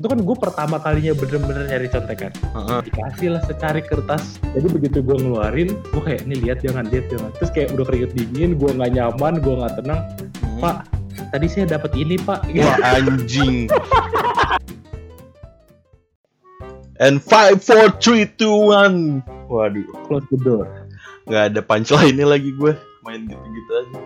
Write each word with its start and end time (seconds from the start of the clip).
itu 0.00 0.06
kan 0.08 0.18
gue 0.24 0.36
pertama 0.40 0.80
kalinya 0.80 1.12
bener-bener 1.12 1.68
nyari 1.68 1.88
contekan 1.92 2.32
Heeh. 2.32 2.80
dikasih 2.88 3.28
lah 3.36 3.42
secari 3.44 3.84
kertas 3.84 4.40
jadi 4.56 4.66
begitu 4.72 5.04
gue 5.04 5.16
ngeluarin 5.20 5.76
gue 5.76 6.02
kayak 6.02 6.24
ini 6.24 6.40
lihat 6.40 6.64
jangan 6.64 6.88
lihat 6.88 7.12
jangan 7.12 7.30
terus 7.36 7.50
kayak 7.52 7.68
udah 7.76 7.84
keringet 7.84 8.12
dingin 8.16 8.56
gue 8.56 8.70
nggak 8.72 8.96
nyaman 8.96 9.44
gue 9.44 9.54
nggak 9.60 9.74
tenang 9.76 10.00
pak 10.56 10.88
tadi 11.28 11.46
saya 11.52 11.76
dapat 11.76 11.92
ini 12.00 12.16
pak 12.16 12.48
gitu. 12.48 12.64
Wah 12.64 12.96
anjing. 12.96 13.68
And 17.00 17.16
five, 17.16 17.64
four, 17.64 17.96
three, 17.96 18.28
two, 18.28 18.52
one. 18.52 19.24
Waduh, 19.48 19.88
close 20.04 20.28
the 20.28 20.36
door 20.44 20.68
nggak 21.30 21.44
ada 21.54 21.60
punchline 21.62 22.18
ini 22.18 22.26
lagi 22.26 22.50
gue 22.58 22.74
main 23.06 23.22
gitu-gitu 23.30 23.72
aja. 23.78 24.00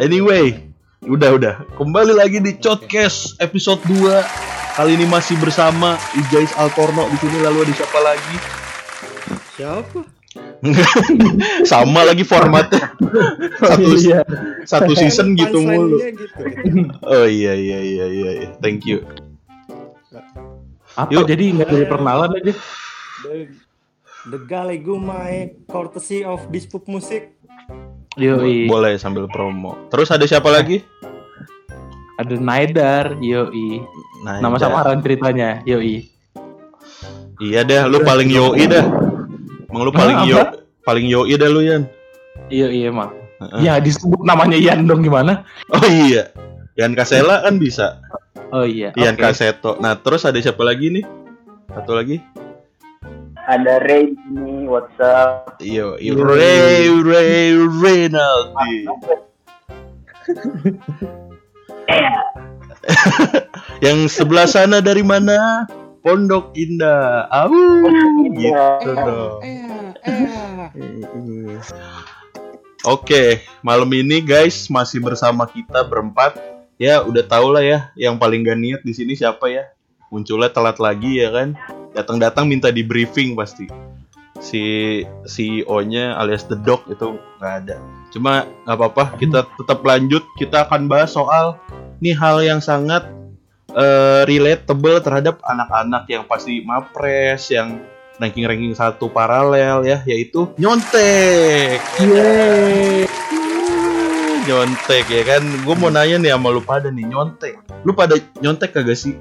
Anyway, 0.00 0.71
udah 1.02 1.30
udah. 1.34 1.54
Kembali 1.74 2.14
lagi 2.14 2.38
di 2.38 2.54
Podcast 2.54 3.34
episode 3.42 3.82
2. 3.90 4.78
Kali 4.78 4.94
ini 4.94 5.04
masih 5.10 5.34
bersama 5.42 5.98
Ijais 6.14 6.54
Alkorno 6.54 7.10
di 7.10 7.16
sini 7.18 7.38
lalu 7.42 7.66
ada 7.66 7.74
siapa 7.74 7.98
lagi? 8.00 8.36
Siapa? 9.58 10.00
Sama 11.70 12.06
lagi 12.06 12.22
formatnya. 12.24 12.94
Satu 13.58 13.90
iya 13.98 14.22
satu 14.64 14.92
season 14.94 15.34
gitu 15.34 15.60
mulu. 15.60 15.98
Gitu. 15.98 16.24
Oh 17.02 17.26
iya 17.26 17.52
iya 17.52 17.78
iya 17.82 18.06
iya. 18.06 18.30
iya. 18.46 18.50
Thank 18.62 18.86
you. 18.86 19.02
apa 20.92 21.08
Yuk. 21.08 21.24
jadi 21.24 21.56
nggak 21.56 21.68
dari 21.72 21.86
perkenalan 21.88 22.36
aja 22.36 22.52
The, 23.24 23.48
the 24.28 24.38
Galegumai 24.44 25.56
courtesy 25.64 26.20
of 26.20 26.44
Dispup 26.52 26.84
Musik. 26.84 27.32
Yoi 28.14 28.66
Boleh 28.66 28.96
sambil 28.96 29.24
promo. 29.26 29.76
Terus 29.88 30.08
ada 30.08 30.22
siapa 30.22 30.48
lagi? 30.48 30.84
ada 32.12 32.36
Naidar 32.36 33.16
yoi 33.18 33.82
Nah, 34.22 34.38
nama 34.38 34.54
samaran 34.54 35.00
ceritanya 35.00 35.58
yoi 35.64 36.06
Iya 37.38 37.62
dah, 37.62 37.82
lu 37.84 37.98
paling 38.00 38.30
yoi 38.30 38.64
dah. 38.64 38.86
Emang 39.66 39.82
lu 39.82 39.90
paling 39.90 40.14
Hah, 40.14 40.28
yo 40.28 40.36
apa? 40.38 40.60
paling 40.82 41.06
yoi 41.06 41.32
dah 41.32 41.48
lu 41.48 41.60
Yan. 41.60 41.82
yoi 42.48 42.84
emang 42.84 43.10
Heeh. 43.40 43.60
ya 43.64 43.76
disebut 43.76 44.22
namanya 44.22 44.54
Ian 44.54 44.84
dong 44.84 45.02
gimana 45.02 45.42
Oh 45.68 45.82
iya. 45.82 46.30
Yan 46.74 46.94
Kasela 46.94 47.42
kan 47.42 47.56
bisa. 47.56 47.98
oh 48.48 48.62
iya 48.62 48.92
Yan 48.94 49.16
oke. 49.16 49.24
Kaseto. 49.24 49.76
Nah, 49.76 49.96
terus 49.96 50.22
ada 50.22 50.38
siapa 50.38 50.62
lagi 50.62 50.92
nih? 50.92 51.04
Satu 51.68 51.92
lagi. 51.92 52.20
Ada 53.46 53.82
Ray 53.82 54.14
ini 54.30 54.70
WhatsApp 54.70 55.58
Yo, 55.62 55.98
yo. 55.98 56.14
Ray 56.18 56.86
Ray 56.90 57.58
Reynaldi. 57.58 58.86
Yang 63.84 63.98
sebelah 64.14 64.46
sana 64.46 64.78
dari 64.82 65.02
mana? 65.02 65.66
Pondok 66.02 66.50
Indah. 66.58 67.30
Au, 67.30 67.54
gitu 68.34 68.90
dong. 68.90 69.38
Oke, 72.82 73.46
malam 73.62 73.86
ini 73.94 74.18
guys 74.18 74.66
masih 74.66 74.98
bersama 74.98 75.46
kita 75.46 75.86
berempat. 75.86 76.34
Ya 76.74 76.98
udah 77.06 77.22
tau 77.22 77.54
lah 77.54 77.62
ya, 77.62 77.94
yang 77.94 78.18
paling 78.18 78.42
gak 78.42 78.58
niat 78.58 78.82
di 78.82 78.90
sini 78.90 79.14
siapa 79.14 79.46
ya? 79.46 79.70
Munculnya 80.10 80.50
telat 80.50 80.82
lagi 80.82 81.22
ya 81.22 81.30
kan? 81.30 81.54
Datang-datang 81.92 82.48
minta 82.48 82.72
di 82.72 82.80
briefing 82.80 83.36
pasti. 83.36 83.68
Si 84.42 84.62
CEO-nya 85.28 86.18
alias 86.18 86.48
The 86.48 86.58
Dog 86.58 86.88
itu 86.90 87.20
nggak 87.38 87.54
ada. 87.62 87.76
Cuma 88.10 88.48
nggak 88.66 88.76
apa-apa, 88.76 89.04
kita 89.20 89.46
tetap 89.60 89.84
lanjut. 89.86 90.24
Kita 90.40 90.66
akan 90.66 90.90
bahas 90.90 91.14
soal 91.14 91.60
nih 92.02 92.16
hal 92.16 92.42
yang 92.42 92.58
sangat 92.58 93.06
eh, 93.76 94.22
relatable 94.26 94.98
terhadap 95.04 95.38
anak-anak 95.46 96.08
yang 96.10 96.24
pasti 96.26 96.64
mapres, 96.64 97.52
yang 97.54 97.84
ranking-ranking 98.18 98.74
satu 98.74 99.12
paralel 99.12 99.86
ya, 99.86 100.02
yaitu 100.08 100.50
nyontek. 100.58 101.78
Yeay. 102.00 103.06
nyontek 104.42 105.06
ya 105.06 105.22
kan 105.22 105.42
gue 105.62 105.74
mau 105.78 105.86
nanya 105.86 106.18
nih 106.18 106.34
sama 106.34 106.50
lu 106.50 106.58
pada 106.58 106.90
nih 106.90 107.06
nyontek 107.06 107.62
lu 107.86 107.94
pada 107.94 108.18
nyontek 108.42 108.74
kagak 108.74 108.98
sih 108.98 109.14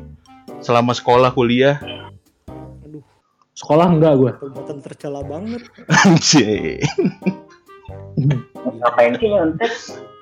selama 0.66 0.98
sekolah 0.98 1.30
kuliah 1.30 1.78
sekolah 3.56 3.88
enggak 3.92 4.14
gue 4.18 4.32
perbuatan 4.40 4.78
tercela 4.80 5.22
banget. 5.28 5.62
anjir 6.08 6.80
ngapain 8.62 9.14
sih 9.18 9.28
nyontek 9.28 9.72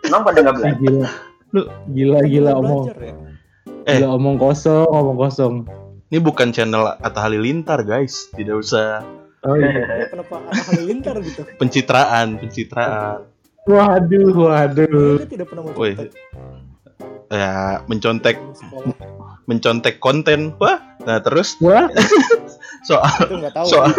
emang 0.08 0.22
pada 0.24 0.40
nggak 0.46 0.56
belajar? 0.56 0.80
Gila. 0.80 1.08
Lu 1.50 1.62
gila 1.92 2.20
gila 2.26 2.52
omong. 2.62 2.84
ya. 2.94 2.94
Eh. 3.90 3.98
gila 3.98 4.08
omong 4.16 4.36
kosong 4.38 4.90
omong 4.90 5.18
kosong. 5.18 5.56
Ini 6.10 6.18
bukan 6.26 6.50
channel 6.50 6.98
Atta 6.98 7.22
Halilintar 7.22 7.86
guys. 7.86 8.34
Tidak 8.34 8.56
usah 8.58 9.06
oh 9.46 9.56
iya. 9.58 9.70
Ya, 9.70 10.06
Kenapa 10.10 10.42
ada 10.42 10.62
halilintar 10.74 11.16
gitu? 11.22 11.42
pencitraan 11.58 12.38
pencitraan. 12.42 13.30
Waduh 13.70 14.34
waduh. 14.34 15.22
Dia 15.22 15.30
tidak 15.30 15.48
pernah 15.54 15.64
ya 17.30 17.86
mencontek 17.86 18.42
mencontek 19.46 20.02
konten. 20.02 20.58
Wah 20.58 20.82
nah 21.06 21.22
terus? 21.22 21.58
Wah 21.62 21.90
soal 22.82 23.12
Itu 23.22 23.36
nggak 23.36 23.54
tahu. 23.54 23.68
soal 23.68 23.90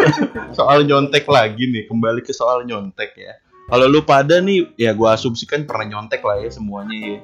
soal 0.51 0.79
nyontek 0.81 1.25
lagi 1.25 1.63
nih 1.65 1.85
kembali 1.85 2.21
ke 2.21 2.31
soal 2.31 2.63
nyontek 2.63 3.13
ya. 3.13 3.33
Kalau 3.65 3.85
lu 3.85 4.01
pada 4.01 4.37
nih 4.37 4.73
ya 4.75 4.91
gua 4.91 5.13
asumsikan 5.13 5.63
pernah 5.63 5.87
nyontek 5.87 6.19
lah 6.19 6.37
ya 6.37 6.49
semuanya 6.49 6.97
ya. 6.97 7.19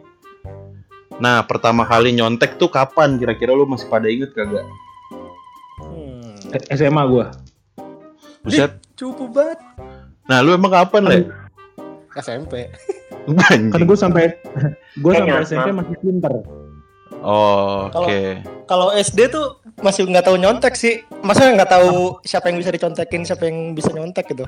Nah 1.17 1.41
pertama 1.43 1.83
kali 1.83 2.11
nyontek 2.11 2.55
tuh 2.55 2.67
kapan? 2.67 3.17
Kira-kira 3.17 3.51
lu 3.51 3.65
masih 3.65 3.87
pada 3.87 4.05
inget 4.05 4.31
kagak? 4.31 4.63
Hmm. 5.77 6.37
SMA 6.69 7.03
gue 7.05 7.25
buset. 8.39 8.71
Cukup 8.93 9.29
banget. 9.31 9.59
nah 10.23 10.39
lu 10.39 10.51
emang 10.51 10.71
kapan 10.71 11.03
le? 11.03 11.17
SMP. 12.15 12.71
Kan 13.67 13.81
gue 13.83 13.97
sampai 13.97 14.39
gue 14.95 15.11
sampai 15.11 15.43
SMP 15.43 15.69
masih 15.69 15.95
pinter. 15.99 16.33
Oh 17.19 17.87
oke. 17.87 17.91
Kalau- 17.91 18.15
Kalau 18.67 18.87
SD 18.93 19.27
tuh 19.27 19.59
masih 19.77 20.05
nggak 20.05 20.25
tahu 20.25 20.37
nyontek 20.37 20.73
sih. 20.73 21.05
Masa 21.21 21.47
nggak 21.47 21.69
tahu 21.69 22.17
siapa 22.21 22.49
yang 22.49 22.57
bisa 22.57 22.69
dicontekin, 22.69 23.21
siapa 23.23 23.45
yang 23.45 23.73
bisa 23.73 23.89
nyontek 23.91 24.25
gitu. 24.27 24.45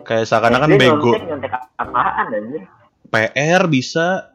kayak 0.00 0.24
seakan-akan 0.24 0.74
bego. 0.74 1.12
nyontek 1.12 1.22
nyontek 1.24 1.50
apaan 1.76 2.26
anjir 2.30 2.62
PR 3.08 3.62
bisa. 3.66 4.30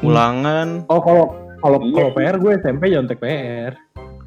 Ulangan. 0.00 0.86
Oh 0.86 0.98
kalau 0.98 1.24
kalau 1.58 1.78
Iya 1.80 1.94
kalau. 1.96 2.10
PR 2.12 2.36
gue 2.36 2.52
SMP 2.58 2.82
nyontek 2.88 3.18
PR 3.18 3.72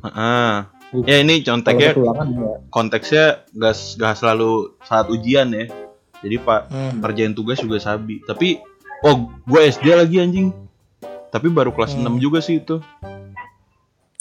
ah 0.06 0.70
ya 1.02 1.18
ini 1.18 1.42
conteknya 1.42 1.92
enggak 1.92 2.16
konteksnya 2.70 3.26
gak, 3.52 3.74
gak 3.98 4.16
selalu 4.16 4.52
saat 4.82 5.10
ujian 5.10 5.50
ya. 5.50 5.66
Jadi 6.22 6.36
pak 6.40 6.62
Hmm. 6.70 7.02
ngerjain 7.02 7.34
tugas 7.34 7.60
juga 7.60 7.78
sabi. 7.78 8.22
Tapi 8.22 8.62
oh 9.02 9.16
gue 9.44 9.62
SD 9.64 9.92
lagi 9.92 10.18
anjing. 10.18 10.50
Tapi 11.28 11.48
baru 11.50 11.70
kelas 11.70 11.94
Hmm. 11.94 12.16
6 12.16 12.24
juga 12.24 12.40
sih 12.40 12.58
itu 12.58 12.80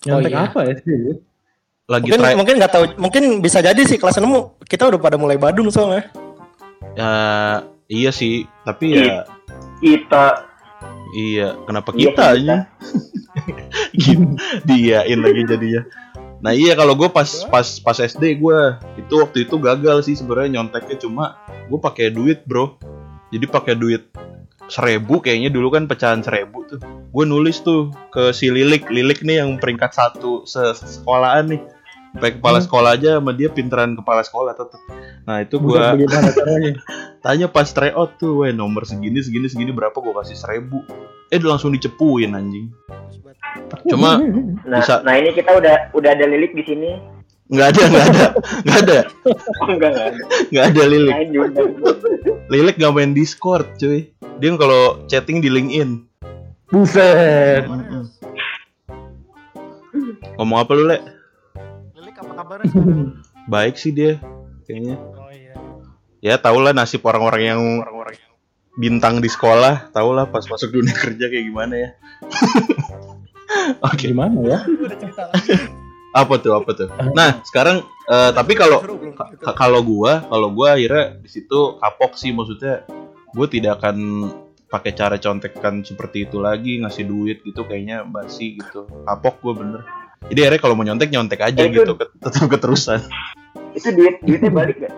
nyontek 0.04 0.32
iya. 0.32 0.42
apa 0.48 0.60
ya 0.68 0.74
sih? 0.80 0.94
Lagi 1.84 2.08
Mungkin 2.08 2.20
try 2.20 2.34
mungkin 2.36 2.54
nggak 2.56 2.72
tahu, 2.72 2.84
mungkin 2.96 3.22
bisa 3.44 3.60
jadi 3.60 3.82
sih 3.84 4.00
kelas 4.00 4.16
6 4.16 4.24
kita 4.64 4.88
udah 4.88 5.00
pada 5.00 5.20
mulai 5.20 5.36
badung 5.36 5.68
soalnya. 5.68 6.08
ya 6.94 7.10
iya 7.90 8.14
sih 8.14 8.46
tapi 8.62 8.94
ya 8.94 9.26
kita 9.82 10.46
iya 11.18 11.58
kenapa 11.66 11.90
Iya, 11.90 12.00
kita 12.06 12.24
aja? 12.38 12.56
Diain 14.68 15.20
lagi 15.20 15.42
jadinya. 15.44 15.82
Nah 16.44 16.52
iya 16.52 16.76
kalau 16.76 16.94
gue 16.94 17.08
pas 17.08 17.26
pas 17.48 17.66
pas 17.80 17.96
SD 17.98 18.38
gue 18.38 18.60
itu 19.00 19.14
waktu 19.16 19.48
itu 19.48 19.56
gagal 19.58 20.06
sih 20.06 20.14
sebenarnya 20.14 20.60
nyonteknya 20.60 20.96
cuma 21.00 21.40
gue 21.66 21.78
pakai 21.80 22.12
duit 22.14 22.44
bro. 22.46 22.78
Jadi 23.34 23.44
pakai 23.50 23.74
duit 23.74 24.06
seribu 24.68 25.20
kayaknya 25.20 25.50
dulu 25.52 25.72
kan 25.74 25.84
pecahan 25.84 26.24
seribu 26.24 26.64
tuh. 26.66 26.80
Gue 27.12 27.24
nulis 27.24 27.60
tuh 27.60 27.92
ke 28.10 28.32
si 28.32 28.48
Lilik. 28.48 28.88
Lilik 28.88 29.22
nih 29.22 29.44
yang 29.44 29.60
peringkat 29.60 29.92
satu 29.92 30.44
se 30.48 30.74
sekolahan 30.76 31.50
nih. 31.52 31.62
Sampai 32.14 32.30
kepala 32.38 32.58
Hmm. 32.62 32.66
sekolah 32.70 32.90
aja 32.94 33.10
sama 33.18 33.34
dia 33.34 33.50
pinteran 33.50 33.98
kepala 33.98 34.22
sekolah 34.22 34.54
tetep. 34.54 34.78
Nah 35.26 35.42
itu 35.42 35.58
gue 35.58 35.74
Buset, 35.74 35.92
bagaimana 35.98 36.30
caranya. 36.30 36.72
tanya 37.26 37.46
pas 37.50 37.66
tryout 37.66 38.22
tuh, 38.22 38.46
weh 38.46 38.54
nomor 38.54 38.86
segini 38.86 39.18
segini 39.18 39.50
segini 39.50 39.74
berapa? 39.74 39.98
Gue 39.98 40.14
kasih 40.22 40.38
seribu, 40.38 40.86
eh 41.34 41.42
dia 41.42 41.48
langsung 41.50 41.74
dicepuin 41.74 42.38
anjing. 42.38 42.70
Cuma 43.90 44.22
nah 44.70 44.78
Bisa. 44.78 45.02
nah 45.02 45.18
ini 45.18 45.34
kita 45.34 45.58
udah 45.58 45.90
udah 45.90 46.10
ada 46.14 46.26
lilik 46.30 46.54
di 46.54 46.62
sini 46.62 46.90
nggak 47.44 47.66
ada 47.76 47.82
nggak 47.92 48.06
ada 48.08 48.26
nggak 48.64 48.78
ada 48.88 48.98
oh, 49.60 49.68
enggak 49.68 49.90
enggak 49.92 50.06
ada 50.08 50.22
nggak 50.48 50.64
ada 50.64 50.82
lilik, 50.88 51.16
lilik 52.48 52.76
nggak 52.80 52.94
main 52.96 53.12
discord 53.12 53.68
cuy, 53.76 54.08
dia 54.40 54.50
kalau 54.56 55.04
chatting 55.12 55.44
di 55.44 55.52
LinkedIn. 55.52 56.08
buset 56.72 57.68
Ngomong 60.34 60.58
apa 60.58 60.72
lu 60.74 60.84
le? 60.90 60.98
Lilik 61.94 62.16
apa 62.18 62.32
kabarnya? 62.34 62.72
Baik 63.46 63.78
sih 63.78 63.94
dia, 63.94 64.18
kayaknya. 64.66 64.98
Oh 64.98 65.30
iya. 65.30 65.54
Ya 66.18 66.34
tau 66.42 66.58
lah 66.58 66.74
nasib 66.74 67.06
orang-orang 67.06 67.42
yang 67.44 67.60
bintang 68.74 69.22
di 69.22 69.30
sekolah, 69.30 69.94
tau 69.94 70.10
lah 70.10 70.26
pas 70.26 70.42
masuk 70.42 70.74
dunia 70.74 70.96
kerja 71.06 71.30
kayak 71.30 71.44
gimana 71.46 71.74
ya. 71.78 71.90
Oke. 73.86 74.10
Gimana 74.10 74.38
ya? 74.42 74.58
Gua 74.66 74.90
udah 74.90 74.98
cerita 74.98 75.22
lagi. 75.30 75.83
Apa 76.14 76.38
tuh? 76.38 76.54
Apa 76.54 76.70
tuh? 76.72 76.88
Nah, 77.12 77.42
sekarang 77.42 77.82
eh, 78.06 78.30
tapi 78.30 78.54
kalau 78.54 78.78
kalau 79.52 79.80
gua 79.82 80.22
kalau 80.24 80.48
gua 80.48 80.78
akhirnya 80.78 81.18
di 81.18 81.26
situ 81.26 81.76
kapok 81.76 82.14
sih 82.14 82.30
maksudnya 82.30 82.86
gue 83.34 83.46
tidak 83.50 83.82
akan 83.82 84.30
pakai 84.70 84.94
cara 84.94 85.18
contekan 85.18 85.82
seperti 85.82 86.26
itu 86.26 86.38
lagi 86.38 86.78
ngasih 86.78 87.02
duit 87.02 87.42
gitu 87.42 87.66
kayaknya 87.66 88.06
basi 88.06 88.54
gitu. 88.54 88.86
Kapok 89.02 89.42
gue 89.42 89.54
bener. 89.58 89.80
Jadi 90.30 90.38
akhirnya 90.40 90.62
kalau 90.62 90.74
mau 90.78 90.86
nyontek 90.86 91.10
nyontek 91.10 91.40
aja 91.42 91.60
Eh, 91.60 91.66
itu- 91.68 91.82
gitu 91.82 91.92
tetap 91.98 92.46
keterusan. 92.46 93.02
Itu 93.74 93.90
duit 93.90 94.22
duitnya 94.22 94.54
balik 94.54 94.86
gak? 94.86 94.94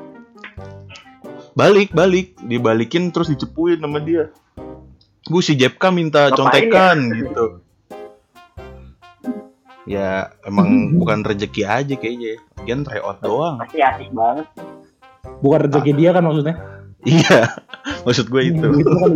balik 1.56 1.96
balik. 1.96 2.36
Dibalikin 2.38 3.08
terus 3.08 3.32
dicepuin 3.32 3.80
sama 3.80 4.04
dia. 4.04 4.28
Bu 5.26 5.40
si 5.40 5.56
Jepka 5.56 5.88
minta 5.88 6.28
Ngapain 6.28 6.36
contekan 6.36 6.96
gitu 7.10 7.44
ya 9.86 10.34
emang 10.44 10.68
bukan 11.00 11.22
rezeki 11.22 11.62
aja 11.64 11.94
kayaknya 11.94 12.42
Lagian 12.60 12.82
tryout 12.82 13.18
doang 13.22 13.62
Pasti 13.62 13.78
asik 13.80 14.10
banget. 14.12 14.46
Bukan 15.40 15.58
rezeki 15.70 15.92
dia 15.94 16.10
kan 16.12 16.22
maksudnya. 16.26 16.54
iya 17.06 17.54
maksud 18.06 18.26
gue 18.26 18.42
itu 18.50 18.66
kan. 18.66 19.10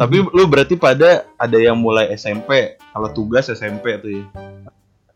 Tapi 0.00 0.16
lu 0.32 0.48
berarti 0.48 0.80
pada 0.80 1.28
ada 1.36 1.58
yang 1.60 1.76
mulai 1.76 2.08
SMP, 2.16 2.80
kalau 2.88 3.12
tugas 3.12 3.52
SMP 3.52 4.00
tuh 4.00 4.10
ya. 4.16 4.24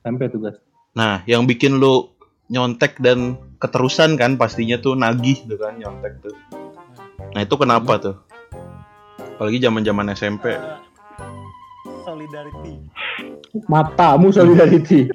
Sampai 0.05 0.29
tugas. 0.29 0.61
Nah, 0.93 1.25
yang 1.25 1.49
bikin 1.49 1.81
lu 1.81 2.13
nyontek 2.53 3.01
dan 3.01 3.41
keterusan 3.57 4.21
kan 4.21 4.37
pastinya 4.37 4.77
tuh 4.77 4.93
nagih 4.93 5.41
tuh 5.49 5.57
kan 5.57 5.81
nyontek 5.81 6.21
tuh. 6.21 6.37
Nah, 7.33 7.41
itu 7.41 7.55
kenapa 7.57 7.97
tuh? 7.97 8.17
Apalagi 9.41 9.57
zaman-zaman 9.65 10.13
SMP. 10.13 10.53
Solidarity. 12.05 12.73
Matamu 13.65 14.29
solidarity. 14.29 15.09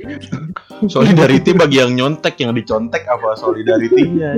Solidarity 0.88 1.52
bagi 1.54 1.78
yang 1.78 1.94
nyontek, 1.94 2.40
yang 2.40 2.52
dicontek 2.52 3.06
apa 3.06 3.36
solidarity-nya? 3.36 4.32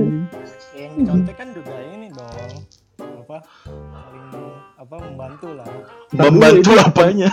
Yang 0.74 0.94
contek 1.06 1.36
kan 1.38 1.48
juga 1.54 1.76
ini 1.88 2.12
dong. 2.12 2.52
Apa? 3.00 3.38
Saling 3.64 4.28
apa 4.76 4.96
membantu 5.00 5.48
lah. 5.54 5.70
Membantu 6.12 6.72
ini- 6.72 6.82
apanya? 6.82 7.30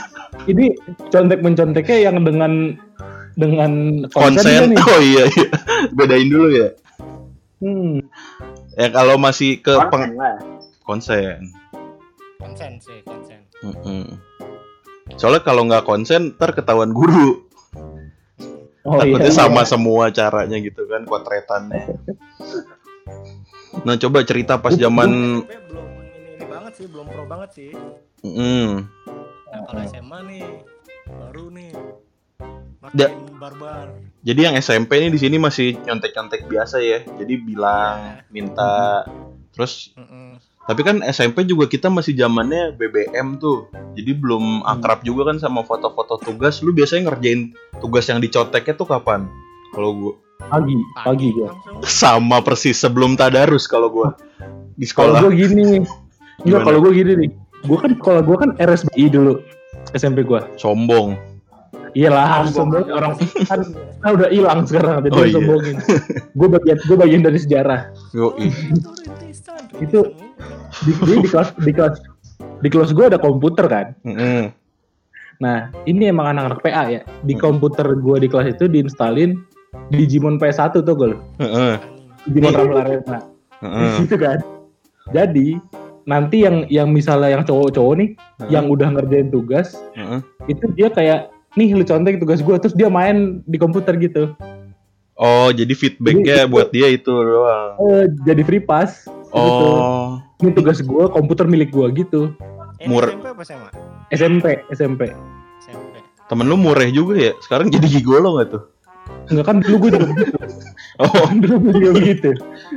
Ini 0.46 0.64
contek 1.08 1.40
menconteknya 1.40 1.98
yang 1.98 2.16
dengan 2.22 2.52
dengan 3.34 3.72
konsen, 4.12 4.44
Konsen. 4.44 4.62
nih. 4.70 4.78
Oh 4.78 5.00
iya 5.00 5.24
iya. 5.26 5.48
Bedain 5.90 6.28
dulu 6.28 6.48
ya. 6.52 6.68
Hmm. 7.58 8.04
Ya 8.76 8.86
kalau 8.92 9.18
masih 9.18 9.58
ke 9.58 9.74
Konsen 9.74 9.90
peng- 9.90 10.14
lah. 10.14 10.36
konsen. 10.84 11.38
Konsen 12.38 12.72
sih, 12.78 12.98
konsen. 13.02 13.40
Mm-mm. 13.58 14.27
Soalnya 15.16 15.42
kalau 15.42 15.64
nggak 15.64 15.86
konsen, 15.86 16.36
ntar 16.36 16.52
ketahuan 16.52 16.92
guru. 16.92 17.48
Oh 18.84 18.96
Takutnya 18.96 19.28
iya. 19.28 19.36
sama 19.36 19.62
semua 19.64 20.08
caranya 20.08 20.56
gitu 20.56 20.88
kan, 20.88 21.04
potretannya. 21.04 21.96
Nah 23.84 23.94
coba 24.00 24.24
cerita 24.24 24.56
pas 24.56 24.72
zaman, 24.72 25.44
SMP 25.44 25.54
belum 25.68 25.88
ini, 26.00 26.30
ini 26.34 26.44
banget 26.48 26.72
sih, 26.76 26.86
belum 26.88 27.06
pro 27.08 27.24
banget 27.28 27.50
sih. 27.52 27.70
Mm. 28.24 28.88
Nah, 29.48 29.60
kalau 29.64 29.82
SMA 29.84 30.18
nih 30.28 30.44
baru 31.08 31.44
nih 31.52 31.70
Da- 32.94 33.12
barbar. 33.36 33.90
jadi 34.22 34.40
yang 34.48 34.54
SMP 34.56 35.02
ini 35.02 35.10
di 35.10 35.20
sini 35.20 35.36
masih 35.36 35.76
nyontek-nyontek 35.82 36.46
biasa 36.46 36.78
ya. 36.80 37.02
Jadi 37.04 37.34
bilang, 37.36 38.22
minta, 38.30 39.04
terus. 39.52 39.92
Tapi 40.68 40.84
kan 40.84 41.00
SMP 41.00 41.48
juga 41.48 41.64
kita 41.64 41.88
masih 41.88 42.12
zamannya 42.12 42.76
BBM 42.76 43.40
tuh. 43.40 43.72
Jadi 43.96 44.12
belum 44.12 44.68
akrab 44.68 45.00
juga 45.00 45.32
kan 45.32 45.40
sama 45.40 45.64
foto-foto 45.64 46.20
tugas. 46.20 46.60
Lu 46.60 46.76
biasanya 46.76 47.08
ngerjain 47.08 47.56
tugas 47.80 48.04
yang 48.12 48.20
diconteknya 48.20 48.76
tuh 48.76 48.84
kapan? 48.84 49.24
Kalau 49.72 49.96
gua 49.96 50.12
pagi, 50.44 50.76
pagi 50.92 51.28
gua. 51.32 51.56
sama 51.88 52.44
persis 52.44 52.76
sebelum 52.76 53.16
tadarus 53.16 53.64
kalau 53.64 53.88
gua 53.88 54.12
di 54.76 54.84
Kalau 54.92 55.16
sekolah. 55.16 55.20
gua 55.24 55.32
gini, 55.32 55.80
enggak 56.44 56.60
kalau 56.68 56.78
gua 56.84 56.92
gini 56.92 57.12
nih. 57.16 57.30
Gua 57.64 57.78
kan 57.80 57.92
kalau 57.96 58.20
gua 58.20 58.36
kan 58.36 58.50
RSBI 58.60 59.08
dulu 59.08 59.40
SMP 59.96 60.20
gua. 60.20 60.44
Sombong. 60.60 61.16
Iyalah, 61.96 62.44
sombong 62.52 62.84
orang 62.92 63.16
kan, 63.48 63.64
kan 64.04 64.10
udah 64.12 64.28
hilang 64.28 64.68
sekarang 64.68 65.00
jadi 65.08 65.16
Oh, 65.16 65.24
iya. 65.24 65.32
sombongin. 65.32 65.76
Gua 66.36 66.48
bagian 66.60 66.76
gua 66.84 66.96
bagian 67.08 67.22
dari 67.24 67.38
sejarah. 67.40 67.80
Yoi. 68.12 68.52
Itu. 69.80 70.27
Di, 70.84 70.92
di, 70.94 71.14
di 71.18 71.28
kelas 71.28 71.48
di 71.56 71.72
kelas 71.72 71.96
di 72.58 72.68
kelas 72.68 72.90
gua 72.92 73.08
ada 73.08 73.18
komputer 73.18 73.66
kan. 73.66 73.86
Mm-mm. 74.02 74.52
Nah, 75.38 75.70
ini 75.86 76.10
emang 76.10 76.34
anak-anak 76.34 76.60
PA 76.60 76.84
ya. 76.90 77.02
Di 77.22 77.34
Hmm. 77.34 77.42
komputer 77.42 77.86
gua 77.96 78.18
di 78.18 78.26
kelas 78.26 78.52
itu 78.52 78.66
diinstalin 78.66 79.38
Digimon 79.92 80.36
PS1 80.36 80.80
tuh 80.80 80.94
gue. 80.96 81.12
Heeh. 81.38 81.74
Digimon 82.26 82.52
Ih. 82.52 82.58
Rumble 82.58 82.80
Arena. 82.80 83.18
Heeh. 83.60 83.90
gitu 84.02 84.16
kan. 84.16 84.38
Jadi 85.10 85.58
nanti 86.04 86.42
yang 86.42 86.64
yang 86.68 86.88
misalnya 86.88 87.28
yang 87.30 87.42
cowok-cowok 87.44 87.94
nih 87.96 88.08
Heeh. 88.12 88.50
yang 88.50 88.66
udah 88.66 88.88
ngerjain 88.90 89.28
tugas 89.28 89.76
Heeh. 89.92 90.20
itu 90.46 90.64
dia 90.74 90.88
kayak 90.88 91.20
nih 91.54 91.72
lu 91.72 91.84
contek 91.84 92.18
tugas 92.18 92.40
gua 92.40 92.56
terus 92.58 92.74
dia 92.74 92.88
main 92.88 93.40
di 93.44 93.56
komputer 93.56 93.94
gitu. 93.96 94.32
Oh, 95.14 95.50
jadi 95.50 95.74
feedbacknya 95.74 96.46
buat 96.46 96.70
dia 96.70 96.86
itu 96.88 97.10
doang. 97.10 97.74
Eh, 97.90 98.06
jadi 98.22 98.42
free 98.46 98.62
pass. 98.62 99.04
Gitu. 99.28 99.68
Oh, 100.38 100.40
Ini 100.40 100.54
tugas 100.54 100.78
gua, 100.80 101.10
komputer 101.10 101.44
milik 101.44 101.68
gua 101.68 101.90
gitu. 101.90 102.30
Mur- 102.84 103.10
SMP 103.10 103.26
apa 103.26 103.42
SMA? 103.42 103.70
SMP, 104.08 104.44
SMP. 104.70 105.02
SMP. 105.60 105.94
temen 106.24 106.44
lu 106.44 106.54
mureh 106.54 106.88
juga 106.88 107.18
ya? 107.18 107.32
Sekarang 107.40 107.66
jadi 107.66 107.82
gigolo 107.84 108.38
gak 108.38 108.48
tuh? 108.50 108.62
Enggak 109.26 109.46
kan 109.46 109.56
dulu 109.58 109.76
gua 109.80 109.90
juga 109.90 110.06
begitu. 110.12 110.36
Oh, 110.96 111.08
dulu 111.32 111.54
gua 111.58 111.72
juga 111.74 111.90
begitu. 111.92 112.30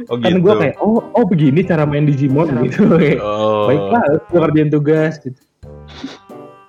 oh 0.08 0.16
Kan 0.18 0.26
gitu. 0.28 0.42
gua 0.42 0.54
kayak 0.58 0.76
oh 0.80 1.00
oh 1.06 1.24
begini 1.24 1.62
cara 1.62 1.84
main 1.84 2.04
Digimon 2.04 2.50
gitu. 2.66 2.82
Kayak, 2.92 3.22
Oh. 3.22 3.70
Baiklah, 3.70 4.04
gua 4.26 4.40
kerjain 4.48 4.70
tugas 4.70 5.14
gitu. 5.20 5.38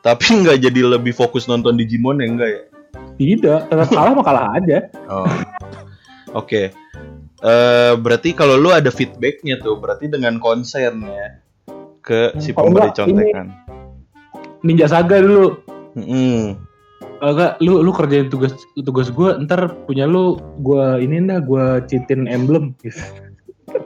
Tapi 0.03 0.25
nggak 0.37 0.59
jadi 0.61 0.81
lebih 0.91 1.13
fokus 1.13 1.47
nonton 1.47 1.73
Digimon 1.75 2.19
ya 2.19 2.27
enggak 2.27 2.51
ya? 2.51 2.63
Tidak, 3.15 3.61
tetap 3.67 3.89
kalah 3.97 4.13
mah 4.13 4.25
kalah 4.27 4.45
aja. 4.53 4.79
Oh. 5.07 5.25
Oke. 6.35 6.69
Eh 7.43 7.93
berarti 7.99 8.31
kalau 8.33 8.55
lu 8.55 8.71
ada 8.71 8.87
feedbacknya 8.89 9.59
tuh, 9.59 9.75
berarti 9.75 10.07
dengan 10.07 10.39
konsen 10.39 11.03
ya 11.03 11.43
ke 11.99 12.31
si 12.39 12.55
Kalau 12.55 12.71
pemberi 12.71 12.91
enggak, 12.91 12.99
contekan. 13.03 13.47
Ninja 14.63 14.87
Saga 14.87 15.19
dulu. 15.19 15.59
Mm-mm. 15.99 16.55
Kalau 17.19 17.33
enggak 17.35 17.53
lu 17.59 17.83
lu 17.83 17.91
kerjain 17.91 18.31
tugas 18.31 18.55
tugas 18.79 19.11
gua 19.11 19.43
ntar 19.43 19.75
punya 19.91 20.07
lu 20.07 20.39
gua 20.63 21.03
ini 21.03 21.19
dah 21.27 21.43
gua 21.43 21.83
citin 21.83 22.31
emblem 22.31 22.79
gitu. 22.79 23.03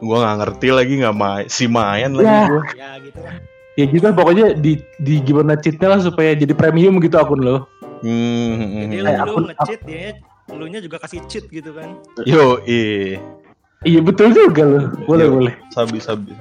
Gua 0.04 0.20
nggak 0.20 0.36
ngerti 0.44 0.68
lagi 0.76 0.92
nggak 1.00 1.16
main, 1.16 1.44
si 1.48 1.64
main 1.64 2.12
lagi 2.12 2.28
Ya. 2.28 2.44
gua. 2.44 2.62
Ya 2.76 2.90
gitu 3.00 3.20
lah. 3.24 3.36
Ya 3.76 3.84
gitu 3.88 4.04
lah, 4.08 4.14
pokoknya 4.16 4.46
di 4.56 4.80
di 5.00 5.20
gimana 5.20 5.56
cheatnya 5.56 5.96
lah 5.96 6.00
supaya 6.00 6.32
jadi 6.36 6.52
premium 6.52 6.96
gitu 7.00 7.16
akun 7.16 7.40
lo. 7.40 7.68
Hmm. 8.04 8.92
Jadi 8.92 9.00
Kayak 9.00 9.24
lu, 9.24 9.32
akun- 9.32 9.32
lu 9.32 9.48
nge-cheat 9.48 9.80
dia 9.88 10.12
lu 10.52 10.64
nya 10.70 10.78
juga 10.78 10.96
kasih 11.02 11.20
cheat 11.26 11.44
gitu 11.48 11.74
kan. 11.74 11.96
Yo, 12.24 12.60
eh. 12.64 13.16
Iya 13.84 14.00
betul 14.00 14.32
juga 14.32 14.62
lo. 14.64 14.80
Boleh 15.04 15.26
Iya. 15.28 15.34
boleh. 15.34 15.54
Sabi 15.74 15.98
sabi. 16.00 16.32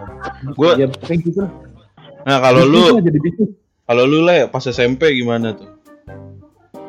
Gua 0.55 0.79
ya 0.79 0.87
gitu 0.87 1.43
lah. 1.43 1.51
nah 2.25 2.41
kalau 2.41 2.63
lu 2.65 2.97
lah, 2.97 3.03
jadi 3.05 3.19
bisnis. 3.21 3.49
kalau 3.85 4.03
lu 4.07 4.25
le 4.25 4.47
pas 4.49 4.63
SMP 4.63 5.13
gimana 5.13 5.53
tuh? 5.53 5.69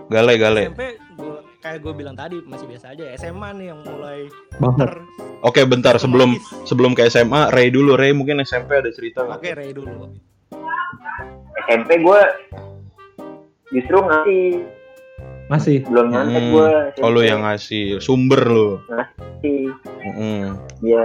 Gale 0.06 0.38
gale. 0.38 0.70
SMP 0.70 0.82
gua 1.18 1.42
kayak 1.58 1.78
gue 1.82 1.92
bilang 1.98 2.14
tadi 2.14 2.38
masih 2.46 2.70
biasa 2.70 2.94
aja. 2.94 3.04
SMA 3.18 3.48
nih 3.58 3.66
yang 3.74 3.80
mulai 3.82 4.30
Banget. 4.62 5.02
Oke, 5.42 5.60
bentar 5.66 5.98
sebelum 5.98 6.38
sebelum 6.64 6.94
ke 6.94 7.10
SMA, 7.10 7.50
Ray 7.52 7.68
dulu. 7.74 7.98
Ray 7.98 8.14
mungkin 8.14 8.40
SMP 8.40 8.78
ada 8.78 8.88
cerita? 8.94 9.26
Oke, 9.26 9.52
Ray 9.52 9.74
dulu. 9.74 10.14
SMP 11.66 12.00
gue 12.00 12.20
justru 13.74 13.98
ngasih 13.98 14.44
Masih. 15.46 15.86
belum 15.86 16.10
nyontek 16.10 16.42
Hmm. 16.42 16.52
gue. 16.52 16.68
Oh 17.00 17.10
lu 17.10 17.22
yang 17.22 17.42
ngasih 17.42 17.98
sumber 17.98 18.42
lu. 18.42 18.82
ngasih. 18.84 19.70
Mm-mm. 20.02 20.42
Ya. 20.82 21.04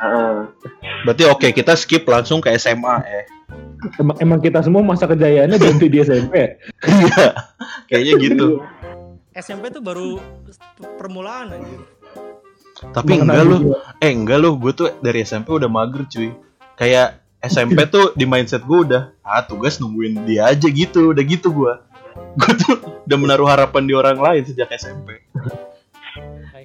Heeh. 0.00 0.34
Berarti 1.02 1.24
oke 1.26 1.48
kita 1.50 1.74
skip 1.74 2.06
langsung 2.06 2.38
ke 2.38 2.54
SMA 2.54 2.96
ya. 3.00 3.22
Emang, 3.98 4.16
emang 4.20 4.38
kita 4.38 4.60
semua 4.60 4.80
masa 4.80 5.04
kejayaannya 5.04 5.56
berhenti 5.56 5.86
di 5.88 5.98
SMP. 6.00 6.34
Iya, 6.80 7.26
kayaknya 7.90 8.14
gitu. 8.22 8.48
SMP 9.32 9.68
tuh 9.68 9.82
baru 9.82 10.22
permulaan 10.96 11.50
aja. 11.50 11.76
Tapi 12.92 13.18
enggak 13.18 13.42
lu, 13.42 13.56
juga. 13.66 13.76
eh 13.98 14.08
enggak 14.08 14.38
lu, 14.38 14.56
gue 14.56 14.72
tuh 14.72 14.88
dari 15.00 15.20
SMP 15.20 15.50
udah 15.50 15.66
mager 15.66 16.06
cuy. 16.06 16.30
Kayak 16.76 17.18
SMP 17.40 17.84
tuh 17.86 18.14
di 18.14 18.24
mindset 18.24 18.62
gue 18.62 18.78
udah, 18.86 19.10
ah 19.20 19.42
tugas 19.42 19.76
nungguin 19.76 20.22
dia 20.24 20.48
aja 20.48 20.64
gitu, 20.64 21.10
udah 21.10 21.24
gitu 21.24 21.50
gue. 21.50 21.72
Gue 22.38 22.52
tuh 22.58 22.74
udah 23.06 23.18
menaruh 23.18 23.48
harapan 23.48 23.82
di 23.86 23.94
orang 23.94 24.18
lain 24.18 24.42
sejak 24.46 24.70
SMP. 24.74 25.22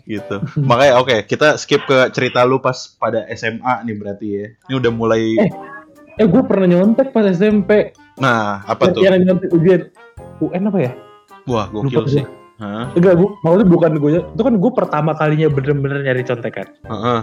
gitu. 0.06 0.38
Makanya 0.62 0.94
oke, 1.02 1.16
kita 1.26 1.58
skip 1.58 1.82
ke 1.90 2.14
cerita 2.14 2.46
lu 2.46 2.62
pas 2.62 2.78
pada 3.02 3.26
SMA 3.34 3.74
nih 3.90 3.96
berarti 3.98 4.28
ya. 4.30 4.46
Ini 4.70 4.74
udah 4.78 4.92
mulai 4.94 5.22
Eh. 5.42 5.52
Eh 6.16 6.28
gue 6.32 6.44
pernah 6.48 6.68
nyontek 6.70 7.12
pas 7.12 7.28
SMP. 7.28 7.92
Nah, 8.22 8.64
apa 8.64 8.88
tuh? 8.94 9.04
Yang 9.04 9.28
nyontek 9.28 9.50
ujian 9.52 9.82
UN 10.40 10.64
apa 10.72 10.80
ya? 10.80 10.92
Wah, 11.46 11.68
gokil 11.68 11.92
Lupa 11.92 12.02
sih. 12.08 12.24
gue. 12.24 12.44
Hah? 12.56 12.88
Enggak, 12.96 13.14
gue 13.20 13.30
maksudnya 13.44 13.68
bukan 13.68 13.92
gue. 14.00 14.12
Itu 14.24 14.42
kan 14.48 14.54
gue 14.56 14.72
pertama 14.72 15.12
kalinya 15.12 15.48
bener-bener 15.52 16.00
nyari 16.08 16.24
contekan. 16.24 16.68
Heeh. 16.88 17.22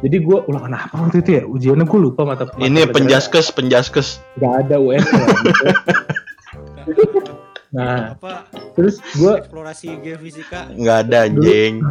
Jadi 0.00 0.16
gue 0.20 0.38
ulangan 0.48 0.72
apa 0.88 0.94
waktu 0.96 1.20
itu 1.20 1.30
ya? 1.36 1.42
Ujiannya 1.44 1.84
gue 1.84 2.00
lupa 2.00 2.24
mata. 2.24 2.48
mata 2.48 2.56
Ini 2.56 2.88
penjaskes, 2.88 3.52
penjaskes. 3.52 4.24
Gak 4.40 4.64
ada 4.64 4.80
UN. 4.80 5.04
nah, 7.76 8.14
Apa 8.14 8.48
terus 8.78 9.00
gue 9.16 9.32
eksplorasi 9.40 9.98
geofisika? 10.04 10.70
Nggak 10.74 10.98
ada 11.08 11.16
anjing. 11.30 11.82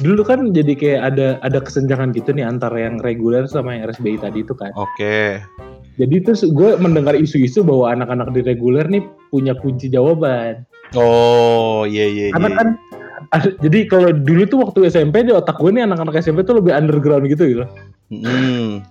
dulu 0.00 0.24
kan 0.24 0.56
jadi 0.56 0.72
kayak 0.72 1.00
ada 1.12 1.28
ada 1.44 1.60
kesenjangan 1.60 2.16
gitu 2.16 2.32
nih 2.32 2.48
antara 2.48 2.80
yang 2.80 2.96
reguler 3.04 3.44
sama 3.44 3.76
yang 3.76 3.92
RSBI 3.92 4.24
tadi 4.24 4.40
itu 4.40 4.56
kan. 4.56 4.72
Oke. 4.72 5.44
Jadi 6.00 6.16
terus 6.24 6.40
gue 6.48 6.80
mendengar 6.80 7.12
isu-isu 7.12 7.60
bahwa 7.60 7.92
anak-anak 7.92 8.32
di 8.32 8.40
reguler 8.40 8.88
nih 8.88 9.04
punya 9.28 9.52
kunci 9.52 9.92
jawaban. 9.92 10.64
Oh, 10.96 11.84
iya 11.84 12.08
iya 12.08 12.26
Karena 12.32 12.48
iya. 12.48 12.56
kan 12.56 12.68
jadi 13.60 13.88
kalau 13.88 14.10
dulu 14.12 14.42
tuh 14.44 14.58
waktu 14.64 14.92
SMP 14.92 15.24
di 15.24 15.32
otak 15.32 15.56
gue 15.60 15.72
nih 15.72 15.84
anak-anak 15.88 16.20
SMP 16.20 16.44
tuh 16.44 16.60
lebih 16.60 16.72
underground 16.72 17.28
gitu 17.28 17.44
gitu. 17.48 17.64
Hmm. 18.12 18.84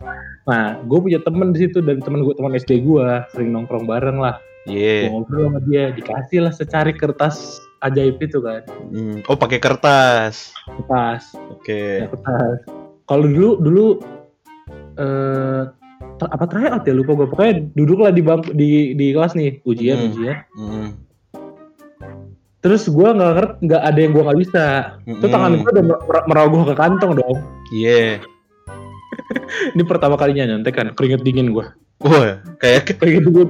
Nah, 0.49 0.81
gue 0.81 0.99
punya 1.01 1.21
temen 1.21 1.53
di 1.53 1.67
situ 1.67 1.81
dan 1.85 2.01
temen 2.01 2.25
gue 2.25 2.33
teman 2.33 2.57
SD 2.57 2.81
gue 2.81 3.05
sering 3.33 3.53
nongkrong 3.53 3.85
bareng 3.85 4.17
lah. 4.17 4.41
Iya. 4.63 5.09
ngobrol 5.09 5.49
sama 5.49 5.59
dia, 5.65 5.89
dikasih 5.89 6.39
lah 6.41 6.53
secari 6.53 6.93
kertas 6.93 7.57
ajaib 7.79 8.21
itu 8.21 8.37
kan, 8.39 8.61
Hmm. 8.93 9.25
Oh, 9.25 9.33
pakai 9.33 9.57
kertas. 9.57 10.53
kertas, 10.67 11.33
Oke. 11.49 12.05
kertas. 12.05 12.57
Kalau 13.03 13.25
dulu 13.25 13.49
dulu 13.57 13.85
eh 14.93 15.61
ter- 16.17 16.31
apa 16.31 16.45
tryout 16.45 16.83
ya 16.83 16.93
lupa 16.93 17.11
gue 17.15 17.27
pokoknya 17.27 17.53
duduklah 17.73 18.11
di 18.11 18.21
bangku 18.21 18.53
di 18.53 18.69
di 18.93 19.07
kelas 19.09 19.33
nih 19.33 19.59
ujian 19.63 19.97
Hmm. 19.97 20.07
ujian. 20.07 20.37
Hmm. 20.53 20.89
Terus 22.61 22.85
gue 22.85 23.09
nggak 23.09 23.31
ngerti 23.33 23.55
nggak 23.65 23.81
ada 23.81 23.97
yang 23.99 24.11
gue 24.13 24.23
nggak 24.23 24.39
bisa. 24.39 24.65
Itu 25.01 25.17
Mm-mm. 25.17 25.33
tangan 25.33 25.51
gue 25.57 25.71
udah 25.73 25.85
mer- 25.89 26.25
merogoh 26.29 26.63
ke 26.69 26.75
kantong 26.77 27.17
dong. 27.17 27.37
Iya. 27.73 28.21
Ini 29.75 29.83
pertama 29.83 30.15
kalinya 30.15 30.55
nyontek 30.55 30.73
kan, 30.75 30.87
keringet 30.95 31.21
dingin 31.21 31.51
gue. 31.51 31.65
Wah, 32.01 32.41
kayak 32.57 32.89
Kayak 32.99 33.21
gitu 33.21 33.29
gue 33.29 33.45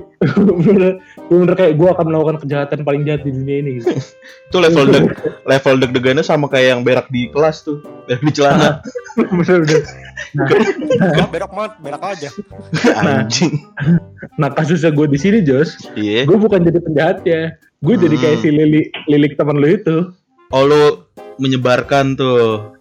bener, 0.59 0.99
bener 1.31 1.53
kayak 1.55 1.79
gue 1.79 1.87
akan 1.87 2.05
melakukan 2.11 2.37
kejahatan 2.43 2.83
paling 2.83 3.07
jahat 3.07 3.23
di 3.23 3.31
dunia 3.31 3.63
ini 3.63 3.79
gitu. 3.79 3.95
itu 4.51 4.57
level 4.59 4.85
deg 4.91 5.05
level 5.47 5.75
deg-degannya 5.79 6.19
sama 6.19 6.51
kayak 6.51 6.75
yang 6.75 6.81
berak 6.83 7.07
di 7.07 7.31
kelas 7.31 7.63
tuh. 7.63 7.79
Berak 8.11 8.21
di 8.27 8.31
celana. 8.35 8.83
bener 9.15 9.63
bener. 9.63 9.81
Oh, 11.17 11.27
berak 11.31 11.51
banget, 11.51 11.73
berak 11.79 12.03
aja. 12.03 12.29
Anjing. 12.99 13.63
Nah 14.35 14.51
kasusnya 14.51 14.91
gue 14.91 15.07
di 15.07 15.19
sini 15.19 15.39
Jos, 15.41 15.75
Iya. 15.95 16.27
gue 16.27 16.37
bukan 16.37 16.61
jadi 16.61 16.79
penjahatnya, 16.83 17.41
gue 17.79 17.95
jadi 17.97 18.15
kayak 18.19 18.37
Hmm. 18.39 18.43
si 18.43 18.49
Lili, 18.51 18.81
lilik 19.07 19.39
teman 19.39 19.57
lu 19.59 19.67
itu. 19.71 19.97
Oh, 20.51 20.63
lu 20.67 21.07
menyebarkan 21.39 22.19
tuh. 22.19 22.75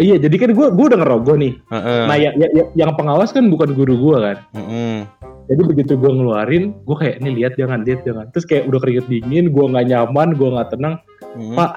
Iya, 0.00 0.16
jadi 0.16 0.36
kan 0.40 0.50
gue 0.56 0.66
gue 0.72 0.86
udah 0.88 0.98
ngerogoh 1.00 1.36
nih. 1.36 1.52
Heeh. 1.68 2.02
Nah, 2.08 2.16
ya, 2.16 2.30
ya, 2.34 2.48
ya- 2.52 2.70
yang 2.74 2.96
pengawas 2.96 3.28
kan 3.30 3.48
bukan 3.52 3.76
guru 3.76 3.94
gue 3.98 4.16
kan. 4.18 4.36
Heeh. 4.56 5.04
Jadi 5.52 5.62
begitu 5.68 5.92
gue 6.00 6.08
ngeluarin, 6.08 6.72
gue 6.86 6.96
kayak 6.96 7.20
nih 7.20 7.32
lihat 7.42 7.52
jangan 7.60 7.84
lihat 7.84 8.00
jangan. 8.06 8.30
Terus 8.32 8.46
kayak 8.48 8.64
udah 8.70 8.78
keringet 8.80 9.06
dingin, 9.10 9.52
gue 9.52 9.64
nggak 9.68 9.86
nyaman, 9.92 10.32
gue 10.32 10.48
nggak 10.48 10.68
tenang. 10.72 10.94
Heeh. 11.36 11.56
Pak, 11.58 11.72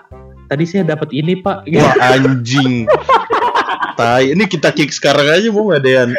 tadi 0.48 0.64
saya 0.64 0.84
dapat 0.88 1.10
ini 1.12 1.42
pak. 1.42 1.68
Wah, 1.76 1.94
anjing. 2.16 2.88
Tai, 4.00 4.24
ini 4.28 4.44
kita 4.48 4.76
kick 4.76 4.92
sekarang 4.92 5.28
aja 5.28 5.48
mau 5.52 5.72
nggak 5.72 5.84
Dean? 5.84 6.10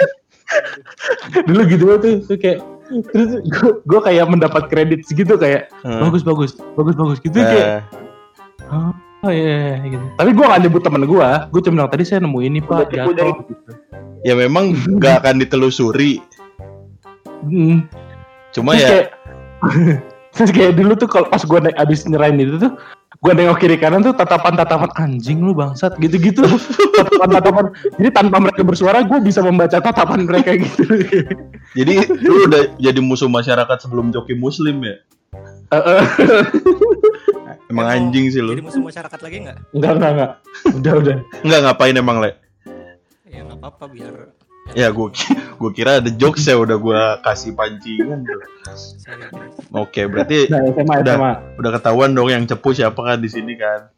Dulu 1.48 1.60
gitu 1.68 1.84
tuh, 2.00 2.14
tuh 2.24 2.36
kayak 2.40 2.60
terus 3.10 3.42
gue 3.42 3.70
gue 3.82 4.00
kayak 4.00 4.30
mendapat 4.30 4.70
kredit 4.70 5.02
segitu 5.04 5.34
kayak 5.34 5.68
Heeh. 5.82 6.00
bagus 6.06 6.22
bagus 6.22 6.54
bagus 6.78 6.94
bagus 6.94 7.18
gitu 7.18 7.34
kayak 7.36 7.82
Eh, 8.66 8.90
oh 9.26 9.32
iya 9.34 9.54
iya, 9.58 9.74
gitu. 9.90 10.06
Tapi 10.14 10.30
gue 10.30 10.44
gak 10.46 10.62
nyebut 10.62 10.82
temen 10.86 11.02
gue, 11.02 11.28
gue 11.50 11.60
cuma 11.66 11.74
bilang 11.82 11.90
tadi 11.90 12.04
saya 12.06 12.22
nemu 12.22 12.38
ini 12.46 12.58
pak 12.62 12.94
jatuh. 12.94 13.12
Gitu. 13.12 13.72
ya 14.22 14.34
memang 14.38 14.74
nggak 14.74 15.22
akan 15.22 15.42
ditelusuri. 15.42 16.22
Hmm. 17.42 17.86
Cuma 18.54 18.78
terus 18.78 18.82
ya 18.82 18.88
kayak 18.88 19.06
terus 20.36 20.50
kayak 20.52 20.72
dulu 20.76 20.92
tuh 20.94 21.08
kalau 21.10 21.26
pas 21.26 21.42
gue 21.42 21.58
naik 21.58 21.76
abis 21.80 22.04
nyerahin 22.06 22.38
itu 22.38 22.56
tuh 22.60 22.72
gue 23.16 23.32
nengok 23.32 23.64
kiri 23.64 23.80
kanan 23.80 24.04
tuh 24.04 24.12
tatapan 24.12 24.52
tatapan 24.52 24.92
anjing 25.00 25.40
lu 25.40 25.56
bangsat 25.56 25.96
gitu 25.96 26.20
gitu 26.20 26.44
tatapan 27.00 27.28
tatapan 27.40 27.64
jadi 27.96 28.08
tanpa 28.12 28.36
mereka 28.44 28.60
bersuara 28.60 29.00
gue 29.00 29.18
bisa 29.24 29.40
membaca 29.40 29.80
tatapan 29.80 30.28
mereka 30.28 30.52
gitu 30.60 30.84
jadi 31.72 32.04
lu 32.20 32.44
udah 32.52 32.76
jadi 32.76 33.00
musuh 33.00 33.32
masyarakat 33.32 33.76
sebelum 33.80 34.12
joki 34.12 34.36
muslim 34.36 34.84
ya? 34.84 34.96
Eh, 35.72 35.76
eh. 35.76 36.04
Emang 37.66 37.86
anjing 37.86 38.30
sih 38.30 38.38
Jadi 38.38 38.60
lu. 38.60 38.66
musuh 38.66 38.78
masyarakat 38.80 39.18
lagi 39.18 39.36
nggak? 39.42 39.58
enggak 39.74 39.92
enggak 39.98 40.10
enggak 40.14 40.30
udah 40.78 40.92
udah 40.96 41.16
Enggak 41.42 41.60
ngapain 41.66 41.94
emang, 41.94 42.16
Le? 42.20 42.30
Ya 43.26 43.42
nggak 43.42 43.58
apa-apa 43.58 43.84
biar 43.90 44.14
Ya 44.74 44.90
gue 44.90 45.08
gue 45.62 45.70
kira 45.72 46.02
ada 46.02 46.10
jokes 46.10 46.42
ya 46.42 46.58
udah 46.58 46.74
gue 46.74 47.00
kasih 47.22 47.54
pancingan 47.54 48.22
tuh. 48.22 48.42
Oke, 49.72 50.06
berarti 50.06 50.46
nah 50.52 50.58
SMA 50.66 50.94
Udah. 51.02 51.14
SMA 51.14 51.32
udah 51.58 51.70
ketahuan 51.72 52.10
dong 52.12 52.28
yang 52.28 52.42
cepu 52.44 52.74
siapa 52.74 52.98
kan 52.98 53.18
di 53.18 53.30
sini 53.30 53.54
kan. 53.54 53.90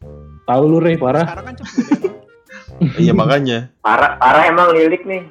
tahu 0.44 0.62
lu 0.64 0.78
Rey 0.80 0.96
parah 0.96 1.25
sekarang 1.28 1.44
kan 1.44 1.54
cepet 1.56 1.84
ya. 1.88 2.12
Iya 2.96 3.12
makanya. 3.12 3.58
Parah, 3.80 4.16
parah 4.16 4.44
emang 4.46 4.72
lilik 4.72 5.02
nih. 5.04 5.25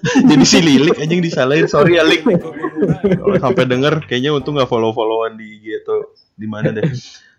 Jadi 0.00 0.44
si 0.44 0.58
Lilik 0.58 0.96
anjing 0.96 1.20
disalahin. 1.20 1.68
Sorry 1.68 1.96
ya 1.96 2.04
Lik. 2.04 2.24
Goblok 2.24 2.56
murah. 2.56 3.00
Kalau 3.16 3.36
sampai 3.38 3.64
denger 3.68 3.94
kayaknya 4.04 4.32
untung 4.32 4.56
nggak 4.56 4.66
follow-followan 4.66 5.36
di 5.36 5.60
IG 5.60 5.84
atau 5.84 6.10
di 6.32 6.46
mana 6.48 6.72
deh. 6.72 6.88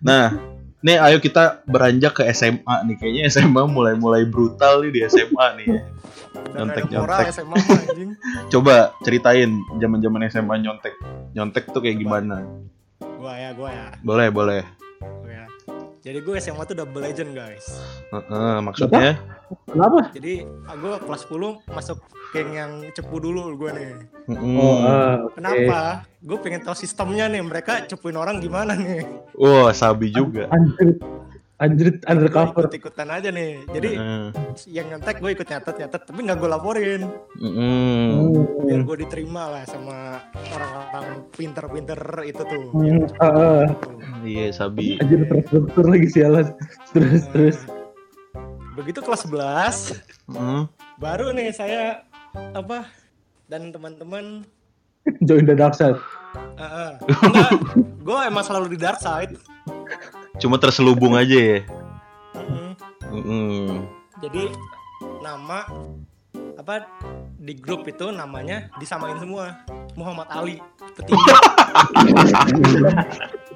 Nah, 0.01 0.34
nih 0.81 0.98
ayo 0.98 1.22
kita 1.22 1.62
beranjak 1.70 2.17
ke 2.17 2.24
SMA 2.34 2.75
nih. 2.89 2.96
Kayaknya 2.98 3.24
SMA 3.29 3.63
mulai-mulai 3.70 4.25
brutal 4.25 4.81
nih 4.81 4.91
di 4.91 5.00
SMA 5.05 5.46
nih. 5.62 5.65
ya. 5.70 5.81
Nyontek, 6.58 6.84
nyontek. 6.89 7.25
SMA. 7.31 7.58
Coba 8.53 8.98
ceritain 9.05 9.62
zaman-zaman 9.77 10.25
SMA 10.34 10.55
nyontek. 10.58 10.98
Nyontek 11.38 11.70
tuh 11.70 11.86
kayak 11.86 12.01
gimana? 12.01 12.43
Gua 13.22 13.34
ya, 13.38 13.53
gua 13.53 13.70
ya, 13.70 13.86
Boleh, 14.01 14.27
boleh. 14.34 14.81
Ya. 16.01 16.12
Jadi 16.12 16.17
gue 16.25 16.36
SMA 16.41 16.63
tuh 16.65 16.75
double 16.77 17.01
legend 17.05 17.38
guys. 17.38 17.77
Heeh, 18.10 18.55
maksudnya 18.65 19.22
kenapa 19.70 20.10
Jadi 20.17 20.34
ah, 20.65 20.75
gue 20.75 20.93
kelas 21.05 21.22
10 21.29 21.70
masuk 21.77 21.98
geng 22.34 22.50
yang 22.58 22.72
cepu 22.96 23.22
dulu 23.22 23.53
gue 23.53 23.70
nih. 23.70 23.89
mm, 24.34 24.58
oh 24.58 24.77
oke. 25.29 25.38
Kenapa? 25.38 26.10
Gue 26.25 26.38
pengen 26.41 26.62
tahu 26.65 26.74
sistemnya 26.74 27.29
nih. 27.29 27.46
Mereka 27.46 27.86
cepuin 27.86 28.17
orang 28.17 28.41
gimana 28.41 28.74
nih? 28.74 29.05
wah 29.38 29.70
sabi 29.70 30.10
juga. 30.10 30.50
anjir 30.50 30.98
anjir 31.62 32.01
undercover 32.10 32.65
Ikut 32.65 32.75
ikutan 32.82 33.08
aja 33.13 33.30
nih. 33.30 33.62
Jadi 33.70 33.89
Heeh. 33.94 34.25
yang 34.74 34.86
nyontek 34.89 35.22
gue 35.22 35.32
ikut 35.38 35.48
nyatet 35.48 35.75
nyatet, 35.77 36.01
tapi 36.10 36.20
nggak 36.25 36.38
gue 36.41 36.50
laporin. 36.50 37.01
Mm-mm. 37.38 38.34
Biar 38.65 38.82
gue 38.82 38.98
diterima 39.06 39.44
lah 39.53 39.63
sama 39.70 40.25
orang-orang 40.58 41.06
pinter-pinter 41.38 42.01
itu 42.25 42.41
tuh. 42.41 42.63
Ah, 43.22 43.30
ah. 43.30 43.63
Iya 44.25 44.53
sabi. 44.53 44.98
anjir 45.01 45.25
terstruktur 45.25 45.86
lagi 45.89 46.08
sialan 46.10 46.53
terus 46.94 47.25
terus 47.34 47.58
Begitu 48.77 49.03
kelas 49.03 49.27
11, 49.27 50.32
Mm. 50.32 50.63
baru 50.96 51.36
nih 51.36 51.51
saya 51.51 52.08
apa 52.56 52.88
dan 53.51 53.68
teman-teman 53.75 54.48
join 55.27 55.44
the 55.44 55.51
dark 55.51 55.75
side 55.75 56.00
uh, 56.56 56.63
uh, 56.63 56.91
enggak, 57.03 57.51
gue 58.00 58.20
emang 58.32 58.44
selalu 58.48 58.68
di 58.72 58.80
dark 58.80 59.03
side. 59.03 59.36
Cuma 60.42 60.58
terselubung 60.58 61.14
aja 61.14 61.38
ya. 61.38 61.60
Mm-mm. 62.34 62.74
Mm-mm. 63.14 63.86
Jadi 64.20 64.50
nama 65.22 65.70
apa 66.58 66.86
di 67.38 67.54
grup 67.54 67.86
itu 67.86 68.10
namanya 68.10 68.70
disamain 68.78 69.18
semua 69.18 69.62
Muhammad 69.94 70.30
Ali 70.30 70.58
petinggi. 70.94 71.32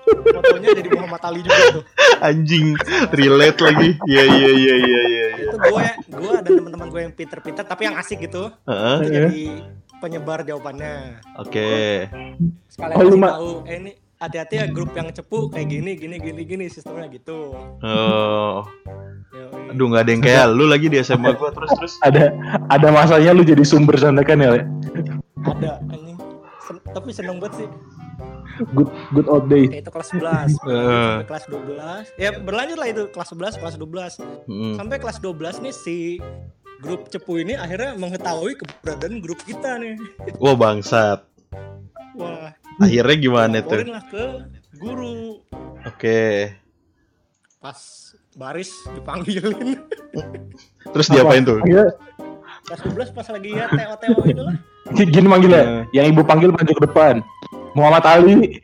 Fotonya 0.06 0.70
jadi 0.78 0.90
Muhammad 0.94 1.22
Ali 1.26 1.40
juga 1.42 1.82
tuh. 1.82 1.84
Anjing, 2.22 2.78
relate 3.12 3.60
lagi. 3.62 3.90
Iya 4.06 4.24
iya 4.26 4.50
iya 4.54 4.76
iya 4.78 5.02
iya. 5.10 5.26
Itu 5.50 5.58
gue, 5.58 5.86
gue 6.14 6.34
dan 6.42 6.52
teman-teman 6.54 6.88
gue 6.90 7.02
yang 7.02 7.14
pinter-pinter 7.14 7.64
tapi 7.66 7.90
yang 7.90 7.98
asik 7.98 8.22
gitu. 8.22 8.54
Heeh. 8.70 8.96
Itu 9.02 9.10
Iya. 9.10 9.14
jadi 9.26 9.44
penyebar 9.98 10.46
jawabannya. 10.46 11.22
Oke. 11.42 12.06
Sekalian 12.70 12.98
Oh, 13.02 13.18
tahu, 13.18 13.50
eh 13.66 13.78
ini 13.82 13.92
hati-hati 14.26 14.54
ya 14.58 14.66
grup 14.68 14.92
yang 14.92 15.10
cepu 15.10 15.48
kayak 15.48 15.68
gini 15.70 15.92
gini 15.94 16.16
gini 16.18 16.42
gini 16.44 16.66
sistemnya 16.66 17.06
gitu. 17.08 17.54
Oh. 17.80 18.66
Yoi. 19.32 19.72
Aduh 19.72 19.86
nggak 19.90 20.04
ada 20.04 20.12
yang 20.12 20.24
kayak 20.24 20.46
lu 20.52 20.66
lagi 20.66 20.88
di 20.88 20.98
SMA 21.00 21.36
gua 21.36 21.52
terus 21.52 21.72
terus. 21.76 21.94
ada 22.02 22.32
ada 22.68 22.88
masanya 22.90 23.32
lu 23.32 23.44
jadi 23.44 23.62
sumber 23.62 23.96
contekan 23.96 24.40
ya 24.40 24.50
Le? 24.52 24.62
Ada 25.44 25.78
anjing. 25.86 26.18
Sen- 26.62 26.84
tapi 26.90 27.10
seneng 27.12 27.38
banget 27.38 27.64
sih. 27.64 27.70
good 28.72 28.88
good 29.12 29.28
old 29.28 29.52
Kayak 29.52 29.84
itu 29.84 29.92
kelas 29.92 30.10
11, 30.16 30.56
Eh. 30.64 31.12
sampai 31.12 31.28
kelas 31.28 31.46
12. 31.52 32.08
Ya 32.16 32.30
berlanjut 32.40 32.78
lah 32.80 32.88
itu 32.88 33.04
kelas 33.12 33.30
11, 33.36 33.60
kelas 33.60 33.76
12. 33.76 34.14
Mm. 34.48 34.74
Sampai 34.80 34.96
kelas 34.98 35.18
12 35.20 35.60
nih 35.60 35.76
si 35.76 35.98
grup 36.80 37.12
cepu 37.12 37.44
ini 37.44 37.60
akhirnya 37.60 38.00
mengetahui 38.00 38.56
keberadaan 38.56 39.20
grup 39.20 39.44
kita 39.44 39.76
nih. 39.76 40.00
Wah 40.40 40.56
bangsat. 40.56 41.28
Wah, 42.16 42.52
Akhirnya 42.80 43.16
gimana 43.16 43.60
laporin 43.60 43.86
tuh? 43.88 43.92
lah 43.92 44.04
ke 44.08 44.26
guru. 44.80 45.40
Oke. 45.88 46.52
Pas 47.60 47.80
baris 48.36 48.72
dipanggilin. 48.92 49.80
Terus 50.94 51.08
diapain 51.12 51.44
tuh? 51.44 51.60
Iya, 51.66 51.92
Kelas 52.66 52.82
12 52.82 53.14
pas 53.14 53.28
lagi 53.30 53.50
ya 53.54 53.70
TO-TO 53.70 54.26
itu 54.26 54.42
lah. 54.42 54.56
Gini 54.98 55.28
manggilnya, 55.30 55.86
yang 55.94 56.10
ibu 56.10 56.26
panggil 56.26 56.50
maju 56.50 56.74
ke 56.74 56.84
depan. 56.90 57.22
Muhammad 57.78 58.06
Ali. 58.10 58.34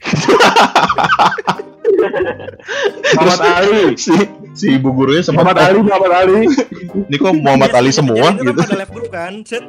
Muhammad 3.14 3.42
Ali. 3.46 3.84
Si 3.98 4.14
si 4.58 4.66
ibu 4.78 4.90
gurunya 4.90 5.22
sempat 5.22 5.46
Muhammad 5.46 5.62
Ali, 5.62 5.80
Muhammad 5.86 6.14
Ali. 6.18 6.40
Ini 7.10 7.16
kok 7.22 7.34
Muhammad 7.38 7.72
Ali 7.78 7.92
semua 7.94 8.18
itu 8.18 8.26
kan 8.26 8.34
gitu. 8.42 8.62
pada 8.66 8.76
live 8.82 8.92
group 8.92 9.10
kan, 9.14 9.34
set. 9.46 9.64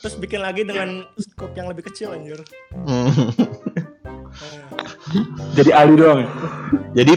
Terus 0.00 0.14
bikin 0.16 0.40
lagi 0.40 0.62
dengan 0.62 1.06
scope 1.14 1.54
yang 1.54 1.68
lebih 1.68 1.86
kecil 1.86 2.12
anjir. 2.12 2.40
Hmm. 2.72 3.10
Jadi 5.54 5.70
Ali 5.70 5.94
doang. 5.94 6.24
ya? 6.24 6.28
Jadi 6.94 7.12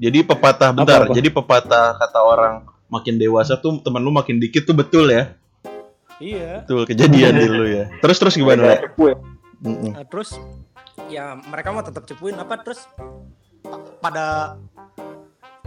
jadi 0.00 0.18
pepatah 0.26 0.70
bentar. 0.74 1.06
Apa-apa? 1.06 1.14
Jadi 1.14 1.28
pepatah 1.30 1.86
kata 1.96 2.20
orang 2.20 2.54
makin 2.90 3.16
dewasa 3.16 3.56
tuh 3.56 3.78
teman 3.80 4.02
lu 4.02 4.10
makin 4.10 4.38
dikit 4.38 4.66
tuh 4.66 4.74
betul 4.74 5.08
ya. 5.08 5.34
Iya. 6.18 6.62
Betul 6.66 6.86
kejadian 6.86 7.32
di 7.38 7.46
lu 7.46 7.64
ya. 7.66 7.84
Terus 7.98 8.16
terus 8.18 8.34
gimana? 8.34 8.78
Cepu 8.78 9.14
ya. 9.14 9.16
Nah, 9.64 10.04
terus 10.04 10.36
ya 11.08 11.34
mereka 11.40 11.72
mau 11.72 11.82
tetap 11.82 12.04
cepuin 12.04 12.36
apa 12.36 12.60
terus 12.60 12.84
pa- 13.64 13.80
pada 14.02 14.26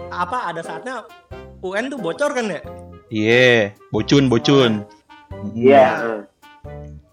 apa 0.08 0.38
ada 0.48 0.62
saatnya 0.62 1.04
UN 1.60 1.90
tuh 1.90 2.00
bocor 2.00 2.32
kan 2.32 2.46
ya? 2.48 2.62
Iya, 3.08 3.74
bocun 3.90 4.28
bocun. 4.28 4.84
Iya. 5.50 6.24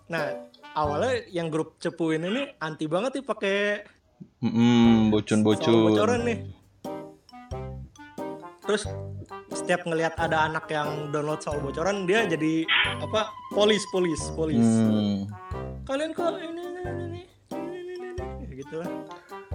Nah, 0.06 0.25
awalnya 0.73 1.23
yang 1.28 1.49
grup 1.49 1.76
cepuin 1.76 2.23
ini 2.23 2.52
anti 2.59 2.85
banget 2.85 3.18
nih 3.18 3.25
pakai 3.25 3.59
Mm-mm, 4.40 5.09
bocun 5.09 5.40
soal 5.40 5.47
bocun. 5.47 5.75
bocoran 5.88 6.21
nih. 6.23 6.38
Terus 8.61 8.88
setiap 9.50 9.85
ngelihat 9.85 10.16
ada 10.18 10.44
anak 10.44 10.66
yang 10.68 11.09
download 11.09 11.38
soal 11.38 11.61
bocoran 11.61 12.04
dia 12.04 12.25
jadi 12.25 12.64
apa 12.99 13.28
polis 13.50 13.85
polis 13.88 14.18
polis 14.33 14.61
Hmm. 14.61 15.30
kalian 15.85 16.11
kok 16.11 16.35
ini 16.35 16.59
ini 16.59 16.80
ini 16.83 17.23
ini 17.52 17.73
ini 17.87 17.94
ini 17.94 18.09
ini 18.40 18.54
gitu 18.59 18.80
lah 18.80 18.88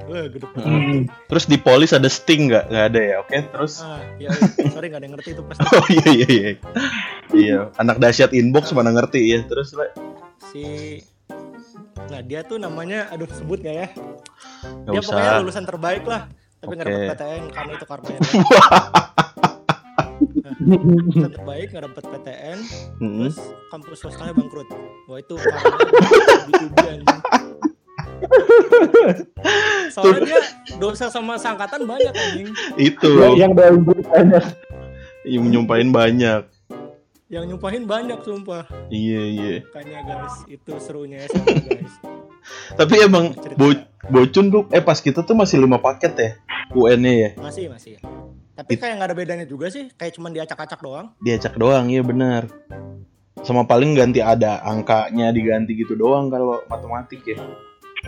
wah 0.06 0.26
gede 0.26 0.46
Hmm. 0.56 1.06
Terus 1.28 1.46
di 1.46 1.58
polis 1.58 1.92
ada 1.92 2.08
sting 2.08 2.48
nggak? 2.48 2.66
Nggak 2.66 2.86
ada 2.88 3.00
ya. 3.00 3.16
Oke, 3.20 3.38
terus. 3.46 3.82
ah 3.82 3.98
ya 4.16 4.30
ya. 4.30 4.70
sorry 4.70 4.88
nggak 4.88 5.02
ada 5.02 5.06
yang 5.06 5.14
ngerti 5.14 5.30
itu 5.34 5.44
pasti 5.44 5.62
Oh 5.76 5.88
iya 5.90 6.08
iya 6.08 6.28
iya. 6.30 6.52
Iya, 7.30 7.70
anak 7.78 8.02
dahsyat 8.02 8.34
inbox 8.34 8.74
mana 8.74 8.90
ngerti 8.90 9.22
ya. 9.30 9.40
Terus 9.46 9.74
Le? 9.74 9.88
si 10.50 10.64
nah 12.10 12.26
dia 12.26 12.42
tuh 12.42 12.58
namanya 12.58 13.06
aduh 13.14 13.30
sebut 13.30 13.62
nggak 13.62 13.76
ya 13.76 13.88
nggak 14.82 14.94
dia 14.98 15.02
pokoknya 15.04 15.30
usah. 15.30 15.42
lulusan 15.46 15.66
terbaik 15.68 16.04
lah 16.10 16.26
tapi 16.58 16.74
nggak 16.74 16.88
Oke. 16.90 16.96
dapet 16.96 17.10
PTN 17.14 17.44
karena 17.54 17.72
itu 17.78 17.86
karma 17.86 18.10
lulusan 20.90 21.32
terbaik 21.32 21.68
nggak 21.70 21.84
dapet 21.86 22.04
PTN 22.10 22.60
Mm-mm. 22.98 23.30
terus 23.30 23.38
kampus 23.70 23.98
swastanya 24.02 24.34
bangkrut 24.34 24.66
wah 25.06 25.22
itu 25.22 25.36
anjing 25.38 27.06
soalnya 29.94 30.20
dia 30.26 30.42
dosa 30.78 31.14
sama 31.14 31.38
sangkatan 31.38 31.86
banyak 31.86 32.10
anjing 32.10 32.50
Itu 32.76 33.38
yang 33.38 33.54
dari 33.54 33.78
banyak. 33.78 34.44
yang 35.28 35.46
nyumpahin 35.46 35.92
banyak. 35.92 36.48
Yang 37.30 37.46
nyumpahin 37.46 37.86
banyak 37.86 38.18
sumpah 38.20 38.66
Iya 38.90 39.22
iya. 39.24 39.54
makanya 39.64 40.00
guys 40.04 40.36
itu 40.48 40.72
serunya 40.82 41.22
SMA 41.24 41.56
guys 41.62 41.94
Tapi 42.80 42.96
emang 43.00 43.36
bo- 43.54 43.86
bocun 44.10 44.50
tuh 44.50 44.64
eh 44.70 44.82
pas 44.82 44.98
kita 44.98 45.22
tuh 45.22 45.38
masih 45.38 45.62
lima 45.62 45.78
paket 45.78 46.14
ya 46.16 46.30
UN-nya 46.72 47.14
ya. 47.14 47.30
masih 47.38 47.70
masih 47.70 48.02
tapi 48.52 48.76
kayak 48.76 48.98
nggak 48.98 49.08
ada 49.08 49.16
bedanya 49.16 49.46
juga 49.46 49.70
sih 49.70 49.88
kayak 49.90 50.18
cuman 50.18 50.34
diacak-acak 50.34 50.80
doang 50.80 51.14
Diacak 51.18 51.56
doang 51.56 51.88
iya 51.88 52.02
benar. 52.02 52.44
Sama 53.40 53.64
paling 53.64 53.96
ganti 53.96 54.20
ada 54.20 54.60
angkanya 54.60 55.32
diganti 55.32 55.72
gitu 55.74 55.96
doang 55.96 56.28
kalau 56.28 56.60
matematik 56.66 57.24
ya. 57.24 57.40